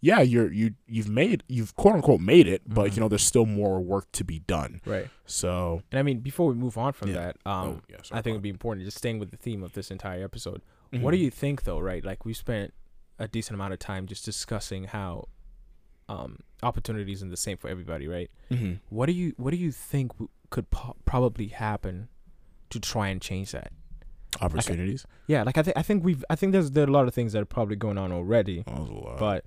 [0.00, 2.94] yeah, you're you you've made you've quote unquote made it, but Mhm.
[2.96, 4.80] you know there's still more work to be done.
[4.86, 5.08] Right.
[5.24, 7.14] So And I mean, before we move on from Yeah.
[7.14, 9.64] that, um, oh, yeah, sorry I think it'd be important just staying with the theme
[9.64, 10.62] of this entire episode.
[10.92, 11.00] that.
[11.02, 11.22] What do Mhm.
[11.22, 11.80] you think, though?
[11.80, 12.72] Right, like we spent
[13.18, 15.26] a decent amount of time just discussing how
[16.08, 18.30] um, opportunity isn't the same for everybody, right?
[18.50, 18.80] Mhm.
[18.88, 22.08] What do you What do you think w- could po- probably happen
[22.70, 23.72] to try and change that?
[24.40, 25.06] opportunities?
[25.28, 27.14] Yeah, like I think I think we've I think there's there are a lot of
[27.14, 29.18] things that are probably going on already, That was a lot.
[29.18, 29.44] but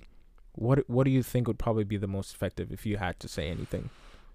[0.53, 3.27] what what do you think would probably be the most effective if you had to
[3.27, 3.89] say anything?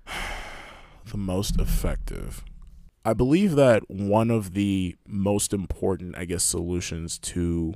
[1.10, 2.44] the most effective.
[3.04, 7.74] I believe that one of the most important, I guess, solutions to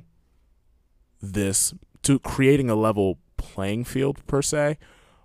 [1.21, 4.77] this, to creating a level playing field per se,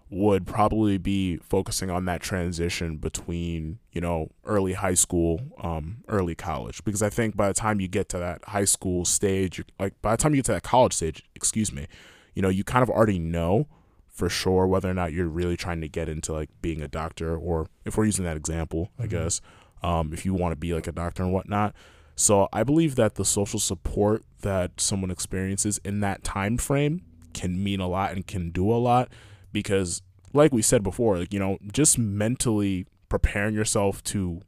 [0.10, 6.36] would probably be focusing on that transition between, you know, early high school, um, early
[6.36, 6.84] college.
[6.84, 10.12] Because I think by the time you get to that high school stage, like by
[10.12, 11.88] the time you get to that college stage, excuse me,
[12.36, 13.68] you know, you kind of already know
[14.08, 17.36] for sure whether or not you're really trying to get into like being a doctor
[17.36, 19.10] or if we're using that example, I Mhm.
[19.10, 19.42] guess,
[19.82, 21.74] um, if you want to be like a doctor and whatnot.
[22.16, 27.02] So I believe that the social support that someone experiences in that time frame
[27.34, 29.10] can mean a lot and can do a lot
[29.52, 30.02] because
[30.34, 34.42] like we said before, like, you know, just mentally preparing yourself to,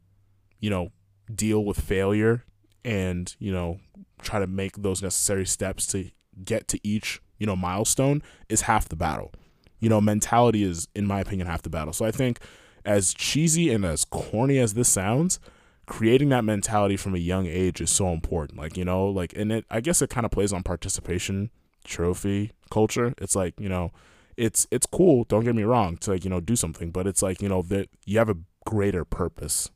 [0.60, 0.90] you know,
[1.32, 2.44] deal with failure
[2.84, 3.78] and, you know,
[4.20, 6.10] try to make those necessary steps to
[6.44, 9.32] get to each, you know, milestone is half the battle.
[9.78, 11.92] You know, mentality is, in my opinion, half the battle.
[11.92, 12.40] So I think
[12.84, 15.38] as cheesy and as corny as this sounds,
[15.86, 18.58] creating that mentality from a young age is so important.
[18.58, 21.50] Like, you know, like, and it, I guess it kind of plays on participation
[21.84, 23.14] trophy culture.
[23.18, 23.92] It's like, you know,
[24.36, 25.24] it's, it's cool.
[25.24, 27.62] Don't get me wrong to like, you know, do something, but it's like, you know,
[27.62, 29.70] that you have a greater purpose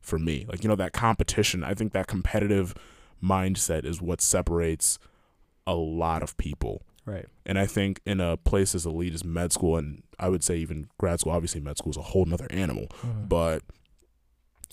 [0.00, 0.46] for me.
[0.48, 2.74] Like, you know, that competition, I think that competitive
[3.22, 4.98] mindset is what separates
[5.66, 6.82] a lot of people.
[7.04, 7.26] Right.
[7.46, 10.56] And I think in a place as elite as med school, and I would say
[10.56, 13.26] even grad school, obviously med school is a whole nother animal, mm-hmm.
[13.26, 13.62] but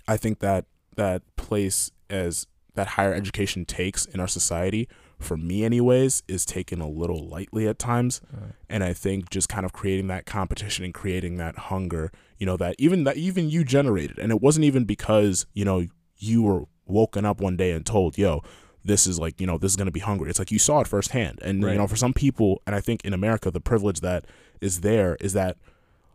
[0.08, 4.88] I think that that place as that higher education takes in our society,
[5.20, 8.22] for me anyways, is taken a little lightly at times.
[8.32, 8.54] Right.
[8.70, 12.58] And I think just kind of creating that competition and creating that hunger, you know,
[12.58, 14.20] that even that even you generated.
[14.20, 15.86] And it wasn't even because, you know,
[16.18, 18.42] you were woken up one day and told, yo,
[18.84, 20.30] this is like, you know, this is gonna be hungry.
[20.30, 21.40] It's like you saw it firsthand.
[21.42, 21.74] And Right.
[21.74, 24.26] you know, for some people, and I think in America the privilege that
[24.62, 25.58] is there is that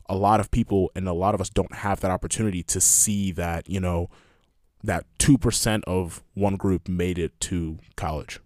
[0.08, 3.32] a lot of people and a lot of us don't have that opportunity to see
[3.32, 4.08] that, you know,
[4.84, 8.40] that two percent of one group made it to college.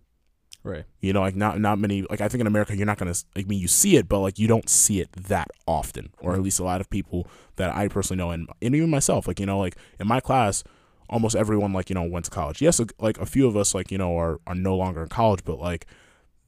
[0.66, 0.84] Right.
[1.00, 2.02] You know, like not not many.
[2.02, 3.14] Like I think in America, you're not gonna.
[3.36, 6.42] I mean, you see it, but like you don't see it that often, or at
[6.42, 9.28] least a lot of people that I personally know, and, and even myself.
[9.28, 10.64] Like you know, like in my class,
[11.08, 12.60] almost everyone like you know went to college.
[12.60, 15.44] Yes, like a few of us like you know are are no longer in college,
[15.44, 15.86] but like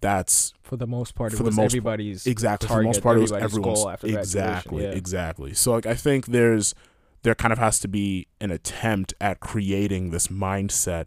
[0.00, 3.18] that's For the most part, For the most- everybody's exactly for the target, most part
[3.18, 4.90] it was everyone's goal after exactly yeah.
[4.90, 5.54] exactly.
[5.54, 6.74] So like I think there's
[7.22, 11.07] there kind of has to be an attempt at creating this mindset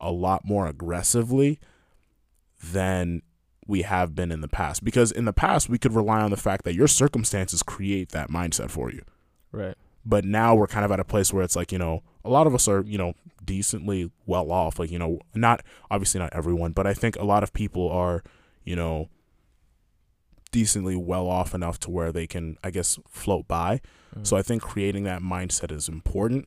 [0.00, 1.58] a lot more aggressively
[2.62, 3.22] than
[3.66, 4.84] we have been in the past.
[4.84, 8.28] Because in the past we could rely on the fact that your circumstances create that
[8.30, 9.02] mindset for you.
[9.52, 9.76] Right.
[10.04, 12.46] but now we're kind of at a place where it's like you know a lot
[12.46, 13.12] of us are you know
[13.44, 14.78] decently well off.
[14.78, 18.22] Like you know not obviously not everyone but i think a lot of people are
[18.64, 19.08] you know
[20.50, 23.80] decently well off enough to where they can i guess float by.
[24.16, 24.26] Mm.
[24.26, 26.46] so i think creating that mindset is important.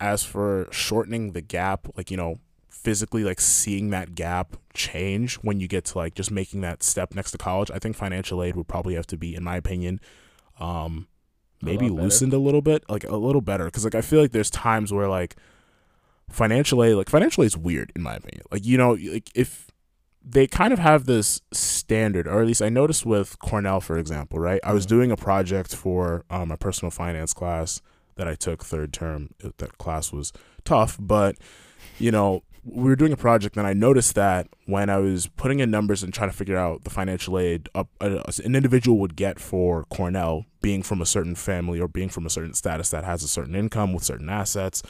[0.00, 2.40] As for shortening the gap like you know
[2.84, 7.14] physically like seeing that gap change when you get to like just making that step
[7.14, 9.98] next to college i think financial aid would probably have to be in my opinion
[10.60, 11.06] um
[11.62, 12.02] maybe better.
[12.02, 14.92] loosened a little bit like a little better because like i feel like there's times
[14.92, 15.34] where like
[16.30, 19.68] financial aid like financial aid is weird in my opinion like you know like if
[20.26, 24.38] they kind of have this standard or at least i noticed with cornell for example
[24.38, 24.88] right i was Mhm.
[24.90, 27.80] doing a project for um, my personal finance class
[28.16, 30.32] that i took third term that class was
[30.64, 31.36] tough but
[31.98, 35.60] you know we were doing a project and i noticed that when i was putting
[35.60, 39.38] in numbers and trying to figure out the financial aid uh, an individual would get
[39.38, 43.22] for cornell being from a certain family or being from a certain status that has
[43.22, 44.82] a certain income with certain assets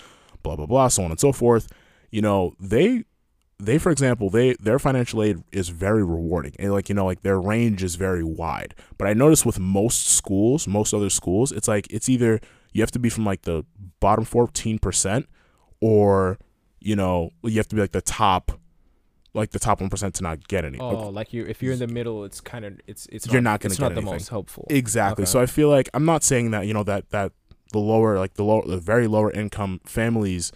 [0.43, 1.69] blah blah blah so on and so forth
[2.11, 3.05] you know they
[3.59, 7.23] they for example they their financial aid is very rewarding and like you know like
[7.23, 11.69] their range is very wide but i noticed with most schools most other schools it's
[11.69, 12.41] like it's either
[12.73, 13.65] you have to be from like the
[14.01, 15.25] bottom 14%
[15.81, 16.39] or
[16.85, 18.53] you know you have to be like the top
[19.33, 21.89] like the top 1% to not get any Oh, like you if you're in the
[21.89, 24.65] middle, it's kind of it's it's You're not gonna it's get not the most helpful.
[24.71, 25.25] Exactly.
[25.25, 25.31] Okay.
[25.31, 27.33] So I feel like I'm not saying that you know that that
[27.73, 30.53] the lower like the lower the very lower income families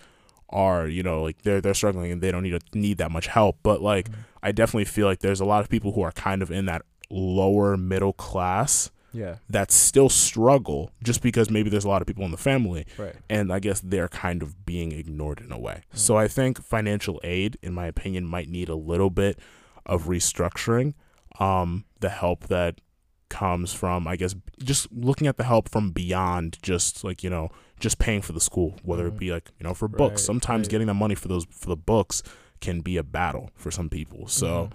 [0.50, 3.26] are you know like they're they're struggling and they don't need to need that much
[3.26, 3.58] help.
[3.64, 4.14] But like Mhm.
[4.44, 6.82] I definitely feel like there's a lot of people who are kind of in that
[7.10, 12.24] lower middle class yeah, that still struggle just because maybe there's a lot of people
[12.24, 13.14] in the family right.
[13.30, 15.82] and I guess they're kind of being ignored in a way.
[15.94, 15.98] Mm.
[15.98, 19.38] So I think financial aid, in my opinion, might need a little bit
[19.86, 20.94] of restructuring.
[21.40, 22.80] Um, the help that
[23.28, 27.50] comes from, I guess, just looking at the help from beyond just like you know,
[27.78, 29.18] just paying for the school, whether it Mhm.
[29.18, 30.22] be like you know for books.
[30.22, 30.70] Right, Sometimes right.
[30.70, 32.22] getting the money for those for the books
[32.60, 34.26] can be a battle for some people.
[34.26, 34.72] So Mhm.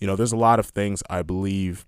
[0.00, 1.86] you know, there's a lot of things I believe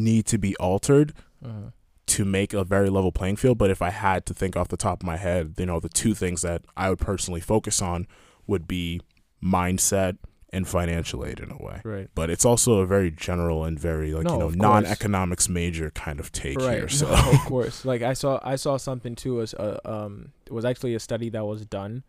[0.00, 1.12] need to be altered
[1.44, 1.72] Mhm.
[2.06, 3.56] to make a very level playing field.
[3.58, 5.88] But if I had to think off the top of my head, you know, the
[5.88, 8.06] two things that I would personally focus on
[8.46, 9.00] would be
[9.42, 10.18] mindset
[10.52, 11.80] and financial aid in a way.
[11.84, 12.08] right.
[12.16, 16.18] But it's also a very general and very like No, you know non-economics major kind
[16.18, 16.78] of take right.
[16.78, 16.88] here.
[17.00, 17.84] So No, of course.
[17.84, 21.28] Like I saw I saw something too was uh, um it was actually a study
[21.30, 22.02] that was done.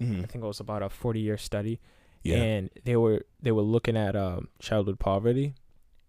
[0.00, 0.28] I Mhm.
[0.28, 1.78] think it was about a 40 year study
[2.24, 5.54] yeah, and they were they were looking at um childhood poverty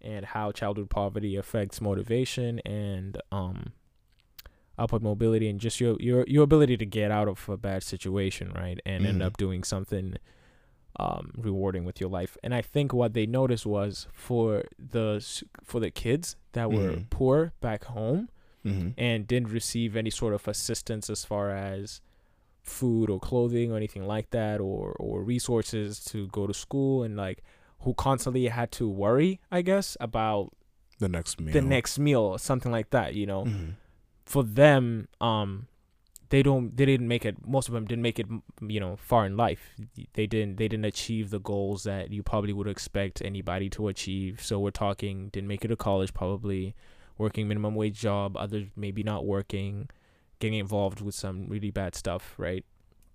[0.06, 3.74] and how childhood poverty affects motivation and um
[4.78, 8.52] upward mobility and just your your your ability to get out of a bad situation,
[8.54, 8.80] right?
[8.86, 9.26] And end Mhm.
[9.26, 10.18] up doing something
[11.00, 12.38] um rewarding with your life.
[12.44, 15.24] And I think what they noticed was for the
[15.64, 17.10] for the kids that were Mhm.
[17.10, 18.30] poor back home
[18.64, 22.02] hmm and didn't receive any sort of assistance as far as
[22.64, 27.16] food or clothing or anything like that or or resources to go to school and
[27.16, 27.44] like
[27.82, 30.52] who constantly had to worry i guess about
[31.00, 31.54] the next meal.
[31.54, 33.74] the next meal or something like that you know Mhm.
[34.26, 35.68] for them um
[36.30, 38.26] they don't they didn't make it most of them didn't make it
[38.62, 39.76] you know far in life
[40.14, 44.42] they didn't they didn't achieve the goals that you probably would expect anybody to achieve
[44.42, 46.74] so we're talking didn't make it to college probably
[47.18, 49.88] working minimum wage job others maybe not working
[50.40, 52.66] getting involved with some really bad stuff right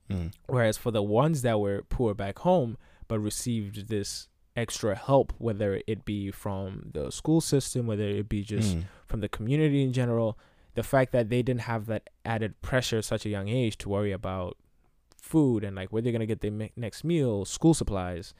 [0.08, 0.32] Mhm.
[0.46, 2.76] whereas for the ones that were poor back home
[3.08, 4.28] but received this
[4.60, 8.84] extra help whether it be from the school system whether it be just Mhm.
[9.06, 10.38] from the community in general,
[10.74, 13.88] the fact that they didn't have that added pressure at such a young age to
[13.88, 14.56] worry about
[15.16, 18.34] food and like where they're gonna get their me- next meal, school supplies,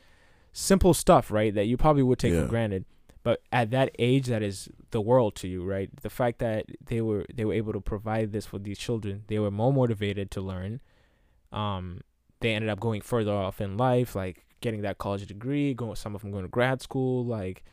[0.52, 1.54] simple stuff, right?
[1.54, 2.42] That you probably would take Yeah.
[2.42, 2.85] for granted.
[3.22, 5.90] But at that age, that is the world to you, right?
[6.02, 9.38] The fact that they were they were able to provide this for these children, they
[9.38, 10.80] were more motivated to learn.
[11.52, 12.00] Um,
[12.40, 16.14] they ended up going further off in life, like getting that college degree, going some
[16.14, 17.64] of them going to grad school, like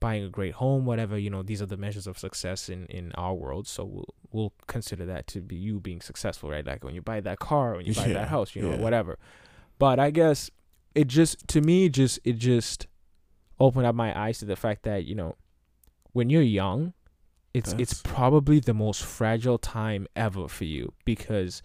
[0.00, 1.18] buying a great home, whatever.
[1.18, 3.66] You know, these are the measures of success in in our world.
[3.66, 6.66] So we'll we'll consider that to be you being successful, right?
[6.66, 8.76] Like when you buy that car, when you buy Yeah, that house, you know, yeah.
[8.76, 9.18] whatever.
[9.78, 10.50] But I guess
[10.94, 12.86] it just to me just it just
[13.60, 15.34] opened up my eyes to the fact that you know
[16.12, 16.92] when you're young
[17.54, 21.62] it's it's probably the most fragile time ever for you because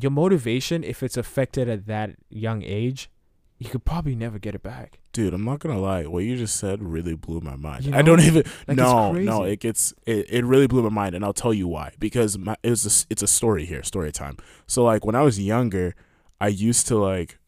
[0.00, 3.10] your motivation if it's affected at that young age
[3.58, 6.06] you could probably never get it back Dude, I'm not gonna lie.
[6.06, 7.86] What you just said really blew my mind.
[7.86, 8.44] You I don't even.
[8.68, 9.42] Like, no, no.
[9.42, 9.92] It gets.
[10.06, 11.94] It, it really blew my mind, and I'll tell you why.
[11.98, 12.86] Because my, it was.
[12.86, 13.82] A, it's a story here.
[13.82, 14.36] Story time.
[14.68, 15.96] So like when I was younger,
[16.40, 17.40] I used to like.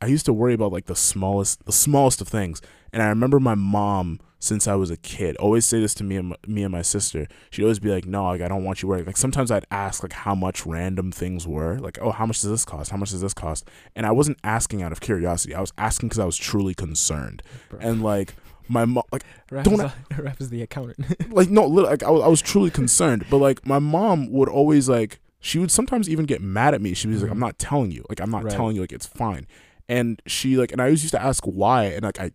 [0.00, 2.62] I used to worry about like the smallest, the smallest of things,
[2.96, 6.16] And I remember my mom since I was a kid always say this to me
[6.16, 7.26] and my, me and my sister.
[7.50, 10.02] She'd always be like, "No, like I don't want you working." Like sometimes I'd ask
[10.02, 12.90] like how much random things were, like, "Oh, how much does this cost?
[12.90, 15.54] How much does this cost?" And I wasn't asking out of curiosity.
[15.54, 17.42] I was asking because I was truly concerned.
[17.68, 17.80] Bro.
[17.82, 18.32] And like
[18.66, 21.30] my mom, like Rap don't is, Raf is the accountant.
[21.30, 23.26] like no, like I was, I was truly concerned.
[23.28, 26.94] But like my mom would always like she would sometimes even get mad at me.
[26.94, 27.30] She was like.
[27.30, 27.40] "I'm mm-hmm.
[27.44, 28.06] not telling you.
[28.08, 28.54] Like I'm not Right.
[28.54, 28.80] telling you.
[28.80, 29.46] Like it's fine."
[29.86, 32.32] And she like, and I always used to ask why, and like I,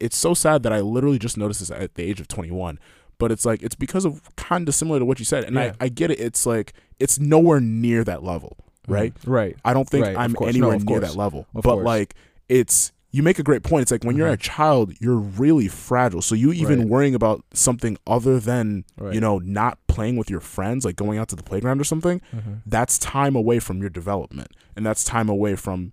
[0.00, 2.78] it's so sad that I literally just noticed this at the age of 21.
[3.18, 5.72] But it's like it's because of kind of similar to what you said, and Yeah.
[5.80, 6.18] I I get it.
[6.18, 8.56] It's like it's nowhere near that level,
[8.88, 9.14] right?
[9.14, 9.30] Mhm.
[9.32, 9.56] Right.
[9.64, 11.46] I don't think Right, I'm anywhere No, near that level.
[11.54, 11.84] Of but course.
[11.84, 12.14] like
[12.48, 13.82] it's you make a great point.
[13.82, 14.40] It's like when you're a Mhm.
[14.40, 16.20] child, you're really fragile.
[16.20, 16.88] So you even Right.
[16.88, 19.14] worrying about something other than Right.
[19.14, 22.20] you know not playing with your friends, like going out to the playground or something.
[22.34, 22.62] Mhm.
[22.66, 25.92] That's time away from your development, and that's time away from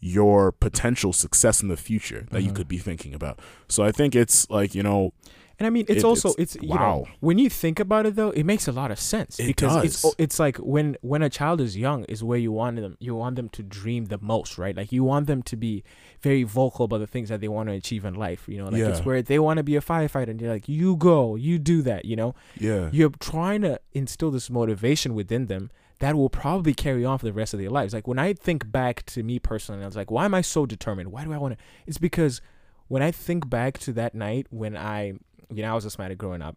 [0.00, 2.56] your potential success in the future that you Mhm.
[2.56, 3.38] could be thinking about.
[3.68, 5.12] So I think it's like you know
[5.60, 6.78] And I mean, it's It- also it's- it's, you wow.
[6.78, 9.84] know when you think about it though, it makes a lot of sense It because
[9.84, 10.14] it's does.
[10.16, 13.34] it's like when when a child is young is where you want them you want
[13.34, 14.76] them to dream the most, right?
[14.76, 15.82] Like you want them to be
[16.22, 18.42] very vocal about the things that they want to achieve in life.
[18.46, 20.94] You know, like it's where they want to be a firefighter and you're like, you
[20.94, 22.04] go, you do that.
[22.04, 27.04] You know, yeah you're trying to instill this motivation within them that will probably carry
[27.04, 27.92] on for the rest of their lives.
[27.92, 30.64] Like when I think back to me personally, I was like, why am I so
[30.66, 31.10] determined?
[31.10, 31.64] Why do I want to?
[31.86, 32.40] It's because
[32.86, 35.14] when I think back to that night when I,
[35.52, 36.56] you know, I was asthmatic growing up,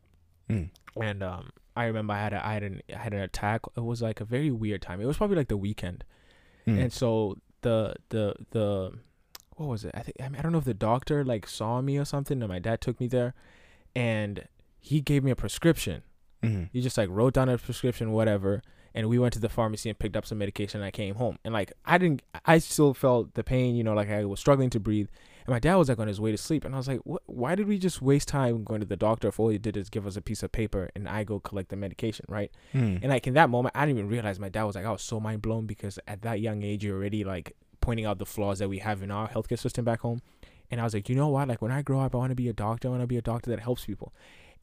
[0.49, 0.69] Mm.
[1.01, 3.61] and um, I remember I had a, I had an I had an attack.
[3.77, 4.99] It was like a very weird time.
[5.01, 6.03] It was probably like the weekend,
[6.67, 6.79] Mm.
[6.83, 8.91] and so the the the
[9.55, 9.91] what was it?
[9.93, 12.41] I think I, mean, I don't know if the doctor like saw me or something,
[12.41, 13.33] and my dad took me there,
[13.95, 14.47] and
[14.79, 16.03] he gave me a prescription.
[16.43, 16.69] Mhm.
[16.73, 18.61] He just like wrote down a prescription, whatever,
[18.93, 20.81] and we went to the pharmacy and picked up some medication.
[20.81, 23.93] And I came home, and like I didn't, I still felt the pain, you know,
[23.93, 25.07] like I was struggling to breathe.
[25.45, 27.23] And my dad was like on his way to sleep, and I was like, what?
[27.25, 29.89] Why did we just waste time going to the doctor if all he did is
[29.89, 32.51] give us a piece of paper and I go collect the medication, right?
[32.73, 32.99] Mm.
[33.01, 35.01] And like in that moment, I didn't even realize my dad was like, I was
[35.01, 38.59] so mind blown because at that young age, you're already like pointing out the flaws
[38.59, 40.21] that we have in our healthcare system back home.
[40.69, 41.47] And I was like, you know what?
[41.47, 42.87] Like when I grow up, I want to be a doctor.
[42.87, 44.13] I want to be a doctor that helps people.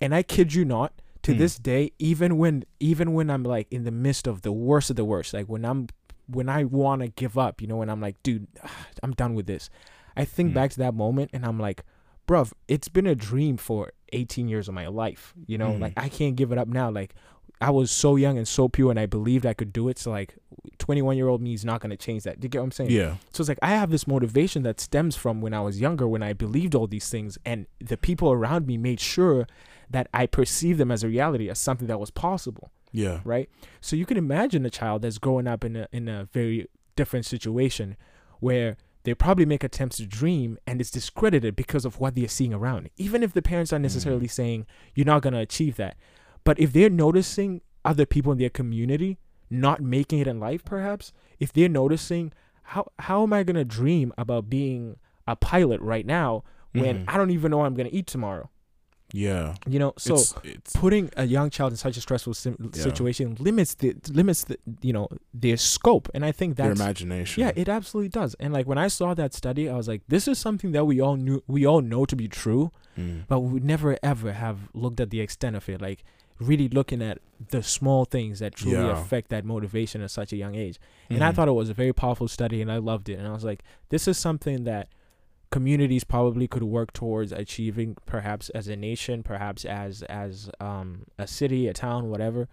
[0.00, 0.92] And I kid you not,
[1.22, 1.38] to Hmm.
[1.38, 4.96] this day, even when even when I'm like in the midst of the worst of
[4.96, 5.88] the worst, like when I'm
[6.30, 8.46] when I want to give up, you know, when I'm like, dude,
[9.02, 9.70] I'm done with this.
[10.16, 10.54] I think Hmm.
[10.54, 11.84] back to that moment and I'm like,
[12.26, 15.34] bruv, it's been a dream for 18 years of my life.
[15.46, 15.80] You know, Mhm.
[15.80, 16.90] like I can't give it up now.
[16.90, 17.14] Like
[17.60, 19.98] I was so young and so pure and I believed I could do it.
[19.98, 20.36] So like
[20.78, 22.38] 21 year old me is not going to change that.
[22.40, 22.90] Do you get what I'm saying?
[22.92, 26.06] yeah So it's like I have this motivation that stems from when I was younger,
[26.06, 29.46] when I believed all these things, and the people around me made sure
[29.91, 33.49] that I perceived them as a reality, as something that was possible, yeah right?
[33.80, 36.66] So you can imagine a child that's growing up in a in a very
[36.97, 37.97] different situation,
[38.41, 42.53] where they probably make attempts to dream and it's discredited because of what they're seeing
[42.53, 42.91] around.
[42.97, 45.97] Even if the parents aren't necessarily saying you're not gonna achieve that,
[46.45, 49.18] but if they're noticing other people in their community
[49.51, 52.32] not making it in life, perhaps if they're noticing
[52.64, 57.05] how how am I gonna dream about being a pilot right now when Mhm.
[57.09, 58.51] I don't even know what I'm gonna eat tomorrow?
[59.12, 62.70] Yeah You know, so it's, it's putting a young child in such a stressful sim-
[62.74, 62.82] Yeah.
[62.82, 67.52] situation limits the limits the you know their scope, and I think their imagination yeah,
[67.56, 68.34] it absolutely does.
[68.38, 71.00] And like when I saw that study, I was like, this is something that we
[71.00, 73.24] all knew, we all know to be true, Mm.
[73.28, 75.80] but we never ever have looked at the extent of it.
[75.80, 76.02] Like
[76.40, 77.18] really looking at
[77.50, 79.00] the small things that truly Yeah.
[79.00, 80.78] affect that motivation at such a young age.
[81.11, 81.34] And I Mhm.
[81.34, 83.18] thought it was a very powerful study, and I loved it.
[83.18, 84.88] And I was like, this is something that
[85.51, 91.26] communities probably could work towards achieving, perhaps as a nation, perhaps as as um, a
[91.26, 92.49] city, a town, whatever.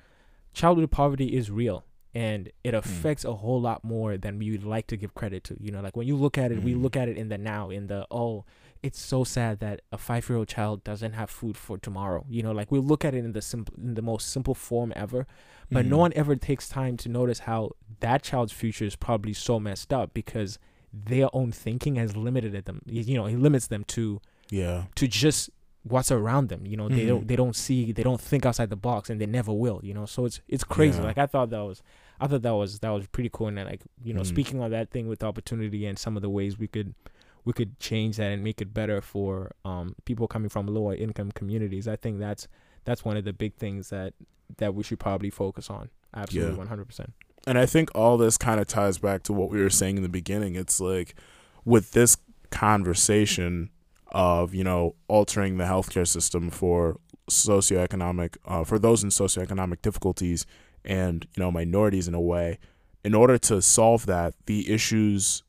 [0.53, 1.83] Childhood poverty is real,
[2.13, 5.57] and it affects a whole lot more than we would like to give credit to.
[5.59, 6.81] You know, like when you look at it, we Mm.
[6.83, 8.45] look at it in the now, in the oh.
[8.83, 12.23] It's so sad that a five-year-old child doesn't have food for tomorrow.
[12.29, 14.93] You know, like we look at it in the simple, in the most simple form
[14.95, 15.25] ever,
[15.71, 15.99] but no Mhm.
[15.99, 17.71] one ever takes time to notice how
[18.01, 20.59] that child's future is probably so messed up because
[21.05, 25.49] their own thinking has limited them you know it limits them to yeah to just
[25.83, 27.07] what's around them you know they Mhm.
[27.07, 29.93] don't they don't see they don't think outside the box and they never will you
[29.93, 31.05] know so it's it's crazy Yeah.
[31.05, 31.83] like i thought that was
[32.19, 34.25] i thought that was that was pretty cool and then, like you know Mhm.
[34.25, 36.95] speaking on that thing with opportunity and some of the ways we could
[37.43, 41.31] we could change that and make it better for um people coming from lower income
[41.31, 42.47] communities i think that's
[42.85, 44.13] that's one of the big things that
[44.57, 47.09] that we should probably focus on absolutely 100%
[47.47, 50.03] And I think all this kind of ties back to what we were saying in
[50.03, 50.55] the beginning.
[50.55, 51.15] It's like
[51.63, 52.17] with this
[52.51, 53.69] conversation
[54.11, 56.97] of, you know, altering the healthcare system for
[57.29, 60.45] socioeconomic, uh, for those in socioeconomic difficulties
[60.83, 62.59] and, you know, minorities in a way,
[63.03, 65.43] in order to solve that, the issues,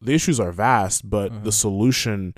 [0.00, 1.54] the issues are vast, but the Mhm.
[1.54, 2.34] solution,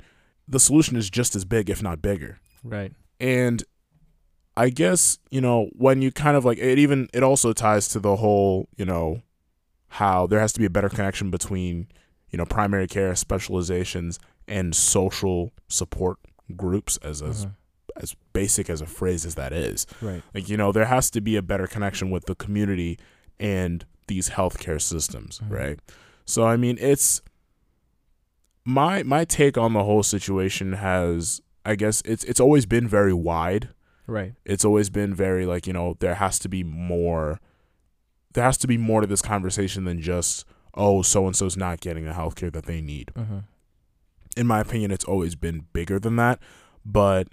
[0.47, 2.39] the solution is just as big, if not bigger.
[2.63, 2.91] Right.
[3.19, 3.63] And
[4.65, 7.99] I guess, you know, when you kind of like it even it also ties to
[7.99, 9.21] the whole, you know,
[10.01, 11.87] how there has to be a better connection between,
[12.31, 16.17] you know, primary care specializations and social support
[16.55, 17.53] groups as as Uh-huh.
[18.03, 19.85] as basic as a phrase as that is.
[20.01, 20.21] Right.
[20.33, 22.97] Like, you know, there has to be a better connection with the community
[23.39, 25.51] and these healthcare systems, Mhm.
[25.59, 25.79] right?
[26.25, 27.21] So I mean, it's
[28.65, 33.13] my my take on the whole situation has I guess it's it's always been very
[33.13, 33.69] wide.
[34.09, 34.33] Right.
[34.45, 37.39] It's always been very like, you know, there has to be more
[38.33, 40.45] there has to be more to this conversation than just
[40.75, 43.41] oh, so and so's not getting the healthcare that they need Uh-huh.
[44.37, 46.39] in my opinion, it's always been bigger than that.
[46.85, 47.29] But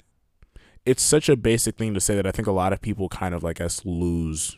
[0.85, 3.35] it's such a basic thing to say that I think a lot of people kind
[3.35, 4.57] of like us lose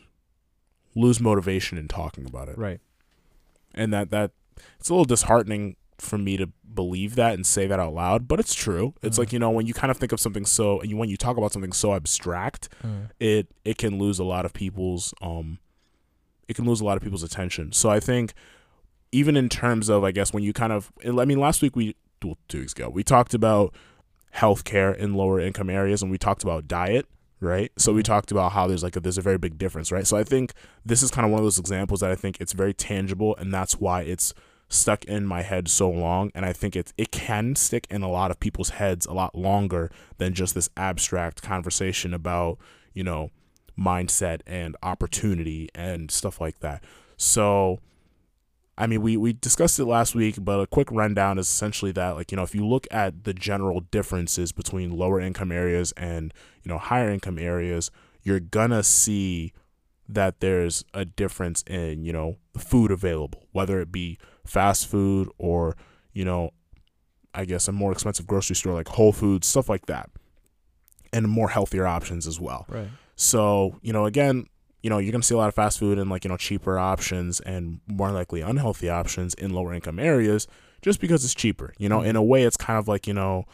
[0.95, 2.57] lose motivation in talking about it.
[2.57, 2.79] Right.
[3.75, 4.31] And that that
[4.79, 8.39] it's a little disheartening for me to believe that and say that out loud, but
[8.39, 8.93] it's true.
[9.01, 9.19] It's Mhm.
[9.19, 11.17] like, you know, when you kind of think of something so and you, when you
[11.17, 15.59] talk about something so abstract, Uh, it it can lose a lot of people's um
[16.47, 17.71] it can lose a lot of people's attention.
[17.71, 18.33] So I think
[19.11, 21.95] even in terms of I guess when you kind of I mean last week we
[22.23, 23.73] well, two weeks ago we talked about
[24.35, 27.05] healthcare in lower income areas and we talked about diet,
[27.39, 27.71] right?
[27.77, 30.05] So we talked about how there's like a, there's a very big difference, right?
[30.05, 30.53] So I think
[30.85, 33.53] this is kind of one of those examples that I think it's very tangible and
[33.53, 34.33] that's why it's
[34.69, 38.09] stuck in my head so long and I think it it can stick in a
[38.09, 42.59] lot of people's heads a lot longer than just this abstract conversation about,
[42.93, 43.31] you know,
[43.77, 46.83] mindset and opportunity and stuff like that.
[47.17, 47.79] So
[48.77, 52.11] I mean, we, we discussed it last week, but a quick rundown is essentially that,
[52.11, 56.33] like, you know, if you look at the general differences between lower income areas and,
[56.63, 57.91] you know, higher income areas,
[58.23, 59.51] you're gonna see
[60.07, 64.17] that there's a difference in, you know, the food available, whether it be
[64.49, 65.75] fast food or,
[66.13, 66.51] you know,
[67.33, 70.09] I guess a more expensive grocery store like Whole Foods, stuff like that,
[71.13, 72.65] and more healthier options as well.
[72.67, 72.87] right.
[73.15, 74.45] So, you know, again,
[74.81, 76.37] you know, you're going to see a lot of fast food and like, you know,
[76.37, 80.47] cheaper options and more likely unhealthy options in lower income areas
[80.81, 81.73] just because it's cheaper.
[81.77, 82.11] You know, mm-hmm.
[82.11, 83.45] in a way, it's kind of like, you know,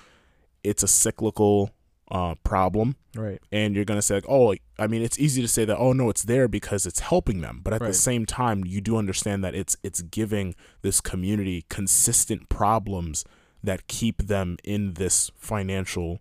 [0.64, 1.72] it's a cyclical
[2.12, 2.96] uh, problem.
[3.16, 3.40] Right.
[3.52, 5.94] And you're going to say, like, oh, I mean, it's easy to say that, oh,
[5.94, 7.62] no, it's there because it's helping them.
[7.64, 12.50] But at the same time, you do understand that it's it's giving this community consistent
[12.50, 13.24] problems
[13.64, 16.20] that keep them in this financial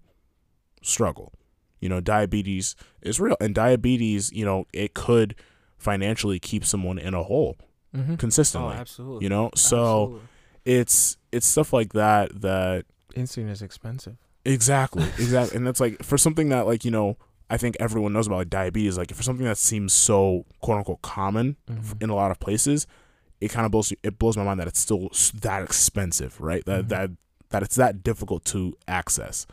[0.82, 1.32] struggle.
[1.80, 5.34] You know, diabetes is real, and diabetes, you know, it could
[5.76, 7.56] financially keep someone in a hole
[7.94, 8.16] Mm-hmm.
[8.16, 8.74] consistently.
[8.74, 9.22] Oh, absolutely.
[9.24, 10.20] you know, so Absolutely.
[10.64, 14.16] it's it's stuff like that that insulin is expensive.
[14.44, 17.16] Exactly exactly, and that's like for something that like you know
[17.50, 21.02] I think everyone knows about like diabetes, like for something that seems so quote unquote
[21.02, 22.02] common Mhm.
[22.02, 22.86] in a lot of places,
[23.40, 26.64] it kind of blows it blows my mind that it's still that expensive, right?
[26.64, 26.88] That Mhm.
[26.88, 27.10] that
[27.50, 29.46] that it's that difficult to access.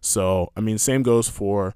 [0.00, 1.74] So I mean, same goes for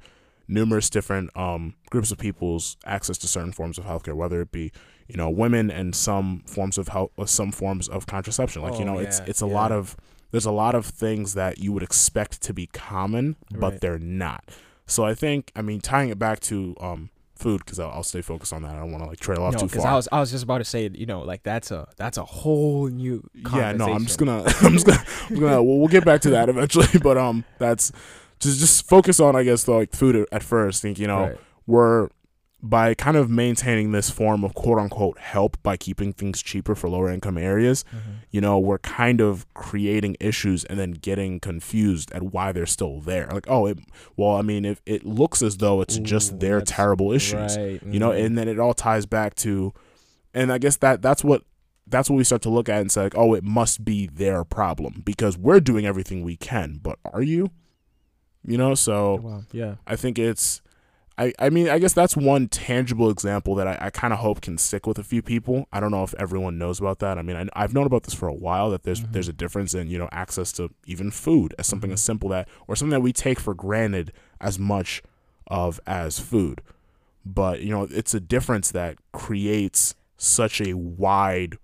[0.49, 4.71] numerous different um, groups of people's access to certain forms of healthcare, whether it be
[5.09, 8.63] you know women and some forms of health, some forms of contraception.
[8.63, 9.53] Like you Oh, know, it's it's a yeah.
[9.55, 9.97] lot of
[10.33, 13.81] there's a lot of things that you would expect to be common, but Right.
[13.81, 14.43] they're not.
[14.87, 18.21] So I think I mean tying it back to um, food because I'll, I'll stay
[18.23, 18.75] focused on that.
[18.75, 19.87] I don't want to like trail off No, too far.
[19.87, 22.25] I was I was just about to say, you know, like that's a that's a
[22.25, 23.23] whole new.
[23.55, 26.31] yeah no i'm just gonna i'm just gonna, I'm gonna we'll, we'll get back to
[26.31, 27.93] that eventually but um that's
[28.41, 31.21] just just focus on i guess the like food at- at first think you know
[31.29, 31.39] Right.
[31.67, 32.09] we're
[32.65, 36.89] by kind of maintaining this form of quote unquote help by keeping things cheaper for
[36.89, 37.99] lower income areas Mhm.
[38.31, 43.01] you know we're kind of creating issues and then getting confused at why they're still
[43.01, 43.79] there like oh it,
[44.17, 47.83] well i mean if it looks as though it's just their terrible issues Right.
[47.85, 48.25] you know mhm.
[48.27, 49.73] and then it all ties back to
[50.33, 51.43] and i guess that that's what
[51.89, 54.45] that's what we start to look at and say like oh it must be their
[54.45, 57.51] problem because we're doing everything we can but are you
[58.47, 59.43] you know so Wow.
[59.53, 59.75] Yeah.
[59.85, 60.62] i think it's
[61.19, 64.41] i i mean i guess that's one tangible example that i, I kind of hope
[64.41, 67.23] can stick with a few people i don't know if everyone knows about that i
[67.23, 69.13] mean I, i've known about this for a while that there's Mhm.
[69.13, 71.95] there's a difference in you know access to even food as something Mhm.
[71.95, 75.03] as simple that or something that we take for granted as much
[75.47, 76.61] of as food
[77.25, 81.57] but you know it's a difference that creates such a wide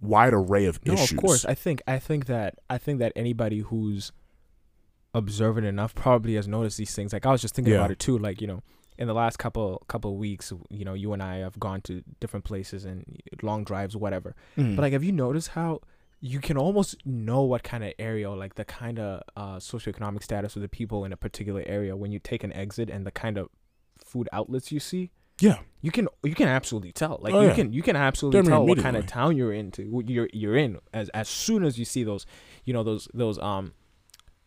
[0.00, 1.44] wide array of No, issues of course.
[1.46, 4.12] I think I think that I think that anybody who's
[5.20, 7.12] observant enough probably has noticed these things.
[7.12, 7.80] Like I was just thinking Yeah.
[7.80, 8.16] about it too.
[8.18, 8.62] Like you know,
[8.98, 12.02] in the last couple couple of weeks, you know, you and I have gone to
[12.20, 12.98] different places and
[13.42, 14.34] long drives, whatever.
[14.56, 14.76] Mm.
[14.76, 15.80] But like, have you noticed how
[16.20, 20.22] you can almost know what kind of area, or like the kind of uh, socioeconomic
[20.22, 23.10] status of the people in a particular area when you take an exit and the
[23.10, 23.48] kind of
[24.04, 25.10] food outlets you see?
[25.40, 27.18] yeah You can you can absolutely tell.
[27.20, 27.54] Like Oh, you yeah.
[27.54, 29.82] can you can absolutely tell what kind of town you're into.
[30.06, 32.24] You're you're in as as soon as you see those,
[32.64, 33.72] you know those those um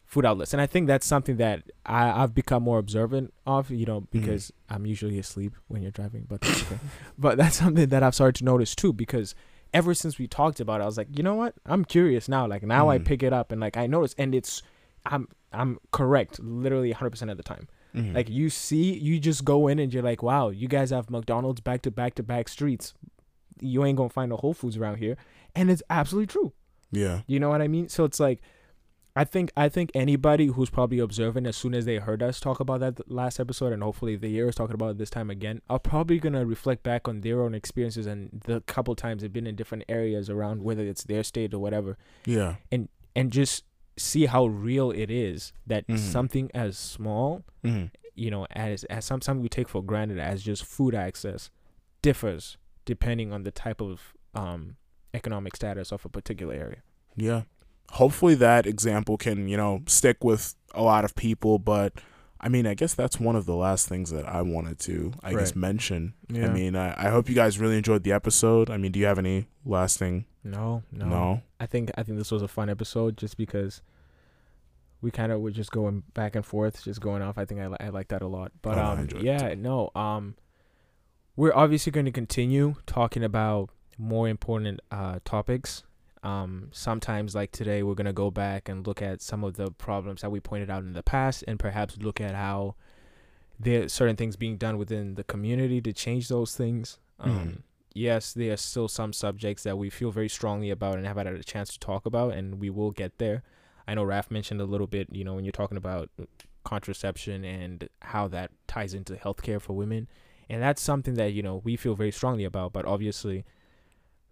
[0.10, 3.70] food outlets, and I think that's something that I, I've become more observant of.
[3.72, 4.20] You know, Mm-hmm.
[4.20, 6.80] because I'm usually asleep when you're driving, but that's okay.
[7.18, 9.36] but that's something that I've started to notice too, because
[9.72, 11.54] ever since we talked about it, I was like, you know what?
[11.66, 12.48] I'm curious now.
[12.48, 13.06] Like now I Mhm.
[13.06, 14.64] pick it up and like I notice, and it's
[15.06, 17.68] I'm I'm correct, literally 100 percent of the time.
[17.96, 18.16] Mhm.
[18.16, 21.62] Like you see, you just go in and you're like, wow, you guys have McDonald's
[21.62, 22.94] back to back to back streets.
[23.62, 25.18] You ain't gonna find a Whole Foods around here,
[25.56, 26.54] and it's absolutely true.
[26.92, 27.22] yeah.
[27.28, 27.90] You know what I mean?
[27.90, 28.42] So it's like,
[29.20, 32.60] I think I think anybody who's probably observant as soon as they heard us talk
[32.62, 35.62] about that last episode, and hopefully the year is talking about it this time again,
[35.70, 39.48] are probably gonna reflect back on their own experiences and the couple times they've been
[39.48, 42.56] in different areas around, whether it's their state or whatever, Yeah.
[42.72, 43.66] and and just
[43.98, 45.98] see how real it is that Mhm.
[45.98, 50.44] something as small hmm you know, as as some something we take for granted as
[50.44, 51.50] just food access
[52.02, 54.76] differs depending on the type of um
[55.14, 56.82] economic status of a particular area.
[57.18, 57.42] Yeah.
[57.94, 61.94] Hopefully that example can, you know, stick with a lot of people, but
[62.40, 65.32] I mean, I guess that's one of the last things that I wanted to, I
[65.34, 65.56] guess, Right.
[65.58, 66.14] mention.
[66.34, 68.70] I mean, I, I hope you guys really enjoyed the episode.
[68.70, 70.26] I mean, do you have any lasting?
[70.44, 71.42] No, no, No.
[71.60, 73.82] I think I think this was a fun episode just because
[75.02, 77.38] we kind of were just going back and forth, just going off.
[77.38, 78.52] I think I I like that a lot.
[78.62, 80.36] But Oh, um, yeah, no, um,
[81.36, 85.84] we're obviously going to continue talking about more important uh topics.
[86.22, 90.22] Um, sometimes like today, we're gonna go back and look at some of the problems
[90.22, 92.76] that we pointed out in the past, and perhaps look at how
[93.60, 96.98] there are certain things being done within the community to change those things.
[97.20, 97.62] Um, Mhm.
[97.94, 101.28] yes, there are still some subjects that we feel very strongly about and have had
[101.28, 103.44] a chance to talk about, and we will get there.
[103.88, 106.10] I know Raf mentioned a little bit, you know, when you're talking about
[106.64, 110.08] contraception and how that ties into healthcare for women,
[110.50, 112.72] and that's something that you know we feel very strongly about.
[112.74, 113.46] But obviously,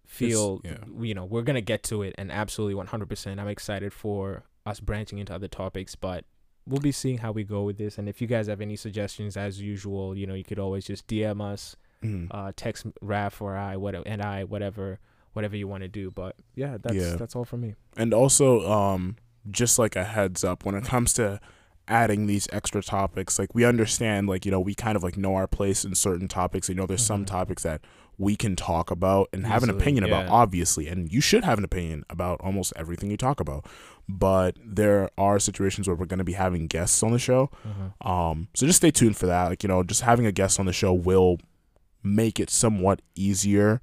[0.08, 0.78] feel yeah.
[1.00, 3.38] you know we're gonna get to it, and absolutely 100%.
[3.38, 6.24] I'm excited for us branching into other topics, but
[6.66, 7.98] we'll be seeing how we go with this.
[7.98, 11.06] And if you guys have any suggestions, as usual, you know, you could always just
[11.06, 12.28] DM us Mhm.
[12.30, 14.98] uh, text Raf or I, whatever, and I, whatever,
[15.32, 16.10] whatever you want to do.
[16.10, 17.16] But yeah, that's Yeah.
[17.16, 17.74] that's all for me.
[17.96, 19.16] And also, um,
[19.50, 21.40] just like a heads up, when it comes to
[21.88, 25.34] adding these extra topics, like we understand, like, you know, we kind of like know
[25.34, 26.68] our place in certain topics.
[26.68, 27.28] You know, there's some Mhm.
[27.28, 27.80] topics that
[28.18, 30.88] we can talk about and have an Easily, opinion about, obviously.
[30.88, 33.64] And you should have an opinion about almost everything you talk about.
[34.08, 37.50] But there are situations where we're going to be having guests on the show.
[38.00, 39.48] Um, so just stay tuned for that.
[39.48, 41.38] Like, you know, just having a guest on the show will
[42.02, 43.80] make it somewhat easier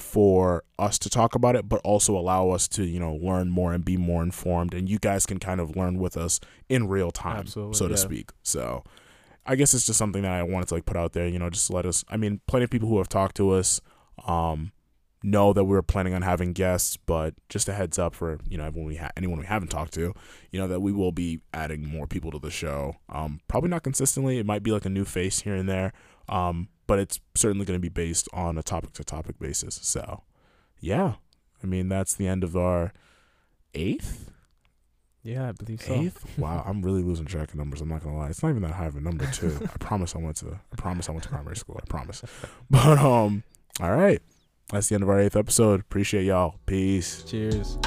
[0.00, 3.72] for us to talk about it, but also allow us to, you know, learn more
[3.72, 4.74] and be more informed.
[4.74, 7.94] And you guys can kind of learn with us in real time, Absolutely, so to
[7.94, 8.00] yeah.
[8.00, 8.30] speak.
[8.42, 8.84] So
[9.46, 11.50] I guess it's just something that I wanted to like put out there, you know,
[11.50, 13.80] just let us I mean, plenty of people who have talked to us,
[14.26, 14.72] um,
[15.22, 18.56] know that we were planning on having guests, but just a heads up for you
[18.56, 20.14] know everyone we ha- anyone we haven't talked to,
[20.52, 22.96] you know that we will be adding more people to the show.
[23.08, 24.38] Um, probably not consistently.
[24.38, 25.92] It might be like a new face here and there.
[26.28, 29.78] Um, but it's certainly going to be based on a topic to topic basis.
[29.82, 30.22] So,
[30.80, 31.14] yeah,
[31.62, 32.92] I mean that's the end of our
[33.74, 34.30] eighth.
[35.22, 35.92] Yeah, I believe so.
[35.92, 36.38] Eighth?
[36.38, 37.80] Wow, I'm really losing track of numbers.
[37.80, 38.28] I'm not gonna lie.
[38.28, 39.58] It's not even that high of a number too.
[39.62, 40.58] I promise I went to.
[40.72, 41.78] I promise I went to primary school.
[41.82, 42.22] I promise.
[42.70, 43.42] But um,
[43.80, 44.22] all right.
[44.70, 45.80] That's the end of our eighth episode.
[45.80, 46.56] Appreciate y'all.
[46.66, 47.22] Peace.
[47.24, 47.78] Cheers.